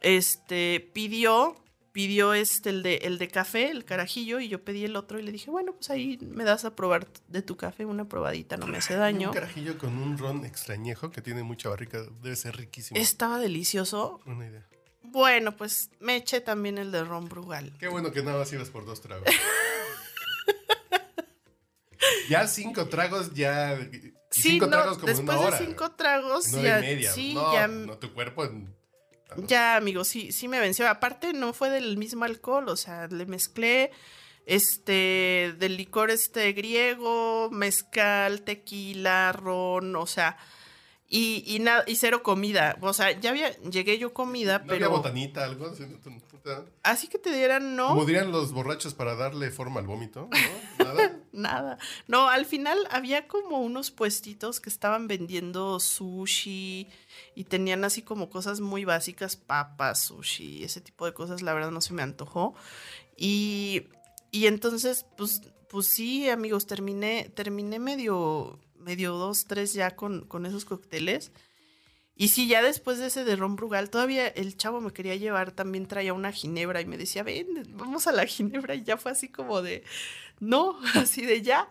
este, 0.00 0.88
pidió, 0.94 1.56
pidió 1.92 2.32
este, 2.34 2.70
el 2.70 2.82
de, 2.82 2.96
el 3.02 3.18
de 3.18 3.28
café, 3.28 3.70
el 3.70 3.84
carajillo, 3.84 4.40
y 4.40 4.48
yo 4.48 4.64
pedí 4.64 4.84
el 4.84 4.96
otro 4.96 5.18
y 5.18 5.22
le 5.22 5.32
dije, 5.32 5.50
bueno, 5.50 5.72
pues 5.74 5.90
ahí 5.90 6.18
me 6.22 6.44
das 6.44 6.64
a 6.64 6.74
probar 6.76 7.08
de 7.28 7.42
tu 7.42 7.56
café 7.56 7.84
una 7.84 8.08
probadita, 8.08 8.56
no 8.56 8.66
me 8.66 8.78
hace 8.78 8.94
daño. 8.94 9.28
Un 9.28 9.34
carajillo 9.34 9.76
con 9.76 9.98
un 9.98 10.16
ron 10.16 10.44
extrañejo 10.44 11.10
que 11.10 11.20
tiene 11.20 11.42
mucha 11.42 11.68
barrica. 11.68 12.02
Debe 12.22 12.36
ser 12.36 12.56
riquísimo. 12.56 12.98
Estaba 12.98 13.38
delicioso. 13.38 14.20
Una 14.24 14.46
idea. 14.46 14.66
Bueno, 15.02 15.56
pues 15.56 15.90
me 15.98 16.14
eché 16.16 16.40
también 16.40 16.78
el 16.78 16.92
de 16.92 17.02
ron 17.02 17.28
Brugal. 17.28 17.76
Qué 17.80 17.88
bueno 17.88 18.12
que 18.12 18.22
nada 18.22 18.38
más 18.38 18.52
ibas 18.52 18.70
por 18.70 18.86
dos 18.86 19.00
tragos. 19.00 19.26
ya 22.30 22.46
cinco 22.46 22.86
tragos, 22.88 23.34
ya. 23.34 23.76
Sí, 24.30 24.42
cinco 24.52 24.66
no, 24.66 24.72
tragos 24.72 24.98
como 24.98 25.06
después 25.08 25.38
una 25.38 25.46
hora. 25.48 25.58
de 25.58 25.66
cinco 25.66 25.90
tragos, 25.92 26.46
Nueve 26.52 26.68
ya, 26.68 26.78
y 26.78 26.82
media. 26.82 27.12
sí, 27.12 27.34
no, 27.34 27.52
ya, 27.52 27.66
no, 27.68 27.98
tu 27.98 28.14
cuerpo. 28.14 28.44
en- 28.44 28.74
ya, 29.46 29.76
amigo, 29.76 30.04
sí, 30.04 30.32
sí 30.32 30.48
me 30.48 30.58
venció. 30.60 30.88
Aparte, 30.88 31.32
no 31.32 31.52
fue 31.52 31.70
del 31.70 31.96
mismo 31.96 32.24
alcohol, 32.24 32.68
o 32.68 32.76
sea, 32.76 33.06
le 33.08 33.26
mezclé 33.26 33.90
este 34.46 35.54
del 35.58 35.76
licor 35.76 36.10
este 36.10 36.52
griego, 36.52 37.48
mezcal, 37.52 38.42
tequila, 38.42 39.32
ron, 39.32 39.94
o 39.96 40.06
sea, 40.06 40.36
y, 41.12 41.42
y 41.44 41.58
nada, 41.58 41.82
y 41.88 41.96
cero 41.96 42.22
comida. 42.22 42.78
O 42.80 42.92
sea, 42.92 43.18
ya 43.18 43.30
había, 43.30 43.50
llegué 43.62 43.98
yo 43.98 44.14
comida, 44.14 44.58
¿No 44.58 44.72
había 44.72 44.86
pero 44.86 44.90
botanita, 44.90 45.44
algo? 45.44 45.72
así 46.84 47.08
que 47.08 47.18
te 47.18 47.34
dieran 47.34 47.74
no. 47.74 47.88
Como 47.88 48.04
dirían 48.04 48.30
los 48.30 48.52
borrachos 48.52 48.94
para 48.94 49.16
darle 49.16 49.50
forma 49.50 49.80
al 49.80 49.88
vómito, 49.88 50.28
¿no? 50.30 50.84
Nada. 50.84 51.16
Nada. 51.32 51.78
No, 52.06 52.28
al 52.28 52.46
final 52.46 52.78
había 52.90 53.26
como 53.26 53.58
unos 53.58 53.90
puestitos 53.90 54.60
que 54.60 54.68
estaban 54.70 55.08
vendiendo 55.08 55.80
sushi 55.80 56.88
y 57.34 57.44
tenían 57.44 57.84
así 57.84 58.02
como 58.02 58.30
cosas 58.30 58.60
muy 58.60 58.84
básicas, 58.84 59.34
papas, 59.34 59.98
sushi, 60.00 60.62
ese 60.62 60.80
tipo 60.80 61.06
de 61.06 61.12
cosas, 61.12 61.42
la 61.42 61.54
verdad 61.54 61.72
no 61.72 61.80
se 61.80 61.92
me 61.92 62.02
antojó. 62.02 62.54
Y, 63.16 63.88
y 64.30 64.46
entonces, 64.46 65.06
pues, 65.16 65.42
pues 65.68 65.88
sí, 65.88 66.28
amigos, 66.30 66.66
terminé, 66.66 67.30
terminé 67.34 67.78
medio, 67.80 68.60
medio 68.80 69.12
dos, 69.14 69.46
tres 69.46 69.72
ya 69.72 69.96
con, 69.96 70.26
con 70.26 70.46
esos 70.46 70.64
cócteles. 70.64 71.32
Y 72.20 72.28
sí, 72.28 72.48
ya 72.48 72.60
después 72.60 72.98
de 72.98 73.06
ese 73.06 73.24
de 73.24 73.34
Ron 73.34 73.56
Brugal, 73.56 73.88
todavía 73.88 74.28
el 74.28 74.54
chavo 74.54 74.82
me 74.82 74.92
quería 74.92 75.16
llevar, 75.16 75.52
también 75.52 75.86
traía 75.86 76.12
una 76.12 76.32
ginebra 76.32 76.82
y 76.82 76.84
me 76.84 76.98
decía, 76.98 77.22
ven, 77.22 77.66
vamos 77.70 78.06
a 78.06 78.12
la 78.12 78.26
ginebra. 78.26 78.74
Y 78.74 78.82
ya 78.82 78.98
fue 78.98 79.12
así 79.12 79.28
como 79.28 79.62
de, 79.62 79.84
no, 80.38 80.78
así 80.96 81.24
de 81.24 81.40
ya, 81.40 81.70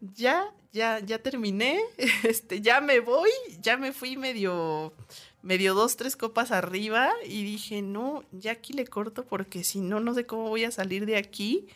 ya, 0.00 0.52
ya, 0.70 0.98
ya 0.98 1.22
terminé, 1.22 1.80
este, 2.24 2.60
ya 2.60 2.82
me 2.82 3.00
voy, 3.00 3.30
ya 3.62 3.78
me 3.78 3.94
fui 3.94 4.18
medio, 4.18 4.92
medio 5.40 5.72
dos, 5.74 5.96
tres 5.96 6.14
copas 6.14 6.50
arriba 6.50 7.10
y 7.24 7.44
dije, 7.44 7.80
no, 7.80 8.22
ya 8.32 8.52
aquí 8.52 8.74
le 8.74 8.86
corto 8.86 9.24
porque 9.24 9.64
si 9.64 9.80
no, 9.80 10.00
no 10.00 10.12
sé 10.12 10.26
cómo 10.26 10.50
voy 10.50 10.64
a 10.64 10.70
salir 10.70 11.06
de 11.06 11.16
aquí, 11.16 11.68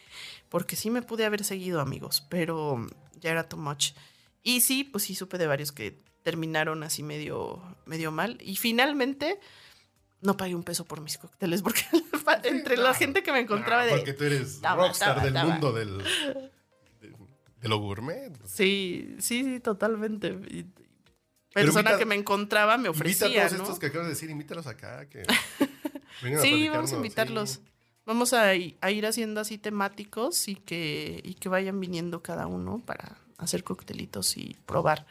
porque 0.50 0.76
sí 0.76 0.90
me 0.90 1.00
pude 1.00 1.24
haber 1.24 1.42
seguido, 1.42 1.80
amigos, 1.80 2.26
pero 2.28 2.86
ya 3.18 3.30
era 3.30 3.48
too 3.48 3.56
much. 3.56 3.92
Y 4.42 4.60
sí, 4.62 4.84
pues 4.84 5.04
sí 5.04 5.14
supe 5.14 5.38
de 5.38 5.46
varios 5.46 5.72
que 5.72 5.98
terminaron 6.22 6.82
así 6.82 7.02
medio, 7.02 7.62
medio 7.86 8.10
mal. 8.12 8.38
Y 8.42 8.56
finalmente 8.56 9.38
no 10.22 10.36
pagué 10.36 10.54
un 10.54 10.62
peso 10.62 10.84
por 10.84 11.00
mis 11.00 11.18
cócteles, 11.18 11.62
porque 11.62 11.82
entre 12.44 12.76
la 12.76 12.94
gente 12.94 13.22
que 13.22 13.32
me 13.32 13.40
encontraba 13.40 13.84
de... 13.84 13.92
porque 13.92 14.12
tú 14.12 14.24
eres 14.24 14.60
rockstar 14.62 15.22
del 15.22 15.34
mundo 15.34 15.72
del. 15.72 15.98
de- 15.98 16.50
de 17.60 17.68
lo 17.68 17.76
gourmet. 17.78 18.32
Sí, 18.46 19.16
sí, 19.18 19.44
sí, 19.44 19.60
totalmente. 19.60 20.28
Y- 20.50 20.64
persona 21.52 21.90
invita- 21.90 21.98
que 21.98 22.06
me 22.06 22.14
encontraba 22.14 22.78
me 22.78 22.88
Invita 22.88 22.88
a 22.88 23.00
ofrecía, 23.28 23.46
todos 23.48 23.52
¿no? 23.58 23.64
estos 23.64 23.78
que 23.78 23.86
acabas 23.86 24.06
de 24.06 24.14
decir, 24.14 24.30
invítalos 24.30 24.66
acá. 24.66 25.06
Que 25.10 25.24
Sí, 26.40 26.68
vamos 26.68 26.92
a 26.92 26.96
invitarlos. 26.96 27.50
sí. 27.50 27.60
Vamos 28.06 28.32
a, 28.32 28.48
a 28.48 28.90
ir 28.90 29.06
haciendo 29.06 29.40
así 29.40 29.56
temáticos 29.58 30.48
y 30.48 30.56
que, 30.56 31.20
y 31.22 31.34
que 31.34 31.48
vayan 31.48 31.78
viniendo 31.80 32.22
cada 32.22 32.46
uno 32.46 32.82
para 32.84 33.16
hacer 33.40 33.64
coctelitos 33.64 34.36
y 34.36 34.56
probar. 34.66 35.06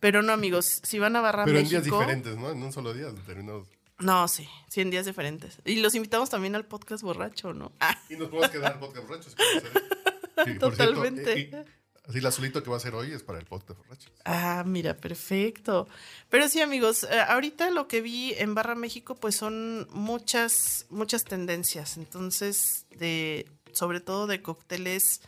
Pero 0.00 0.22
no, 0.22 0.32
amigos, 0.32 0.80
si 0.82 0.98
van 0.98 1.14
a 1.16 1.20
Barra 1.20 1.44
Pero 1.44 1.58
en 1.58 1.64
México. 1.64 1.82
días 1.82 1.84
diferentes, 2.00 2.36
¿no? 2.36 2.50
En 2.50 2.62
un 2.62 2.72
solo 2.72 2.94
día 2.94 3.08
terminamos. 3.26 3.68
No, 3.98 4.26
sí, 4.28 4.48
sí, 4.68 4.80
en 4.80 4.90
días 4.90 5.04
diferentes. 5.04 5.58
Y 5.66 5.76
los 5.76 5.94
invitamos 5.94 6.30
también 6.30 6.54
al 6.54 6.64
podcast 6.64 7.02
borracho, 7.02 7.52
¿no? 7.52 7.72
Ah, 7.80 8.00
Y 8.08 8.16
nos 8.16 8.28
podemos 8.28 8.50
quedar 8.50 8.80
podcast 8.80 9.06
como 9.06 9.18
hacer. 9.18 9.72
Sí, 10.42 10.54
por 10.54 10.74
cierto, 10.74 10.94
Totalmente. 10.94 11.32
eh, 11.38 11.50
eh, 11.52 11.64
así 12.08 12.16
el 12.16 12.24
azulito 12.24 12.62
que 12.62 12.70
va 12.70 12.76
a 12.76 12.78
hacer 12.78 12.94
hoy 12.94 13.12
es 13.12 13.22
para 13.22 13.38
el 13.38 13.44
podcast 13.44 13.78
borrachos. 13.78 14.10
Ah, 14.24 14.64
mira, 14.66 14.96
perfecto. 14.96 15.86
Pero 16.30 16.48
sí, 16.48 16.62
amigos, 16.62 17.02
eh, 17.02 17.20
ahorita 17.20 17.68
lo 17.70 17.88
que 17.88 18.00
vi 18.00 18.32
en 18.38 18.54
Barra 18.54 18.74
México, 18.74 19.16
pues 19.16 19.36
son 19.36 19.86
muchas, 19.92 20.86
muchas 20.88 21.24
tendencias. 21.24 21.98
Entonces, 21.98 22.86
de, 22.96 23.46
sobre 23.72 24.00
todo 24.00 24.26
de 24.26 24.40
cócteles 24.40 25.20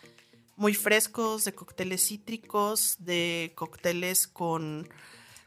muy 0.62 0.74
frescos, 0.74 1.44
de 1.44 1.52
cócteles 1.54 2.06
cítricos, 2.06 2.96
de 3.00 3.50
cócteles 3.56 4.28
con 4.28 4.88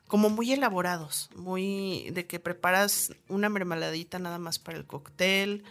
como 0.10 0.30
muy 0.30 0.52
elaborados, 0.52 1.30
muy 1.36 2.10
de 2.12 2.28
que 2.28 2.42
preparas 2.42 3.14
una 3.30 3.48
mermeladita 3.48 4.20
nada 4.20 4.40
más 4.40 4.60
para 4.60 4.78
el 4.78 4.86
cóctel, 4.86 5.64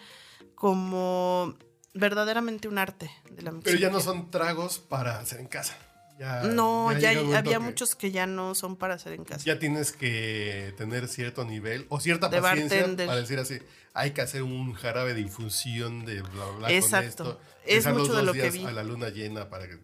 como 0.55 1.55
verdaderamente 1.93 2.69
un 2.69 2.79
arte 2.79 3.11
de 3.31 3.43
la 3.43 3.53
Pero 3.63 3.77
ya 3.79 3.91
no 3.91 3.97
mixología. 3.99 4.01
son 4.23 4.31
tragos 4.31 4.79
para 4.79 5.21
hacer 5.21 5.41
en 5.41 5.47
casa. 5.47 5.77
Ya, 6.19 6.43
No, 6.45 6.97
ya, 6.99 7.11
había 7.37 7.61
muchos 7.61 7.95
que 7.95 8.11
ya 8.13 8.27
no 8.27 8.55
son 8.55 8.77
para 8.77 8.95
hacer 8.95 9.13
en 9.13 9.25
casa. 9.25 9.45
Ya 9.45 9.59
tienes 9.59 9.93
que 9.93 10.73
tener 10.79 11.07
cierto 11.07 11.45
nivel 11.45 11.87
o 11.91 12.01
cierta 12.01 12.29
De 12.31 12.41
paciencia 12.41 12.79
bartender. 12.79 13.07
para 13.07 13.21
decir 13.21 13.39
así, 13.39 13.59
hay 13.93 14.13
que 14.13 14.23
hacer 14.23 14.43
un 14.43 14.73
jarabe 14.73 15.13
de 15.13 15.21
infusión 15.21 16.07
de 16.07 16.23
bla, 16.23 16.31
bla, 16.47 16.57
bla 16.57 16.73
Exacto. 16.73 17.25
con 17.25 17.33
esto. 17.33 17.41
Es 17.67 17.87
mucho 17.87 18.15
de 18.15 18.23
lo 18.23 18.33
que 18.33 18.51
vi. 18.51 18.65
A 18.65 18.73
la 18.73 18.83
luna 18.85 19.09
llena 19.09 19.49
para 19.49 19.67
que... 19.69 19.79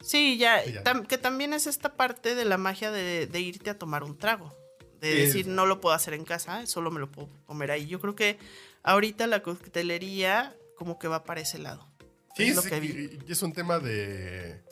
Sí, 0.00 0.36
ya, 0.36 0.62
Sí, 0.62 0.72
ya. 0.74 0.84
tam- 0.84 1.06
que 1.06 1.16
también 1.16 1.54
es 1.54 1.66
esta 1.66 1.94
parte 1.96 2.34
de 2.34 2.44
la 2.44 2.58
magia 2.58 2.90
de, 2.90 3.26
de 3.26 3.40
irte 3.40 3.70
a 3.70 3.78
tomar 3.78 4.04
un 4.04 4.18
trago. 4.18 4.54
De 5.00 5.14
decir, 5.14 5.46
no 5.46 5.64
lo 5.66 5.80
puedo 5.80 5.94
hacer 5.94 6.12
en 6.14 6.24
casa, 6.24 6.66
solo 6.66 6.90
me 6.90 7.00
lo 7.00 7.10
puedo 7.10 7.28
comer 7.46 7.70
ahí. 7.70 7.86
Yo 7.86 8.00
creo 8.00 8.14
que 8.14 8.38
ahorita 8.82 9.26
la 9.26 9.42
coctelería 9.42 10.54
como 10.76 10.98
que 10.98 11.08
va 11.08 11.24
para 11.24 11.40
ese 11.40 11.58
lado. 11.58 11.88
Sí, 12.36 12.44
es 12.44 12.56
lo 12.56 12.62
que 12.62 12.80
vi. 12.80 13.18
es 13.28 13.42
un 13.42 13.52
tema 13.52 13.78
de... 13.78 14.62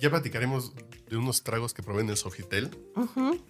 ya 0.00 0.10
platicaremos 0.10 0.72
de 1.08 1.16
unos 1.16 1.42
tragos 1.42 1.72
que 1.72 1.82
probé 1.82 2.02
en 2.02 2.10
el 2.10 2.16
Sofitel. 2.16 2.70
Ujú. 2.96 3.42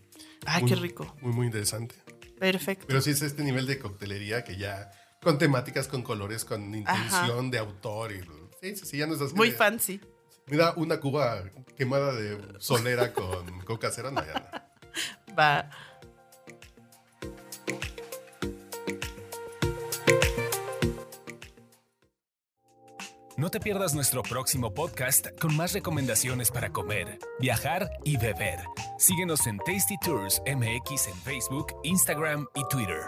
Ay, 0.46 0.62
Muy- 0.62 0.70
qué 0.70 0.76
rico. 0.76 1.16
Muy, 1.22 1.32
muy 1.32 1.46
interesante. 1.46 1.94
Perfecto. 2.38 2.84
Pero 2.86 3.00
sí 3.00 3.10
es 3.10 3.22
este 3.22 3.42
nivel 3.42 3.66
de 3.66 3.78
coctelería 3.78 4.44
que 4.44 4.56
ya... 4.56 4.90
Con 5.22 5.38
temáticas, 5.38 5.88
con 5.88 6.02
colores, 6.02 6.44
con 6.44 6.74
intención 6.74 7.50
de 7.50 7.59
autor. 7.59 8.12
Y, 8.12 8.20
sí, 8.61 8.76
sí, 8.76 8.87
sí, 8.87 8.96
ya 8.98 9.07
no 9.07 9.14
estás... 9.14 9.33
Muy 9.33 9.50
que- 9.50 9.57
fancy. 9.57 10.00
Mira, 10.48 10.74
una 10.76 11.00
cuba 11.00 11.42
quemada 11.76 12.12
de 12.12 12.38
solera 12.61 13.12
con 13.12 13.61
coca 13.64 13.90
cero, 13.90 14.11
no, 14.12 14.24
ya 14.24 14.35
no. 15.29 15.35
Va. 15.37 15.68
No 23.37 23.50
te 23.50 23.61
pierdas 23.61 23.94
nuestro 23.94 24.22
próximo 24.22 24.72
podcast 24.72 25.26
con 25.38 25.55
más 25.57 25.74
recomendaciones 25.74 26.50
para 26.50 26.70
comer, 26.70 27.18
viajar 27.38 27.90
y 28.02 28.16
beber. 28.16 28.61
Síguenos 28.98 29.46
en 29.46 29.59
Tasty 29.59 29.96
Tours 30.02 30.40
MX 30.46 31.09
en 31.09 31.16
Facebook, 31.22 31.66
Instagram 31.85 32.46
y 32.55 32.66
Twitter. 32.70 33.00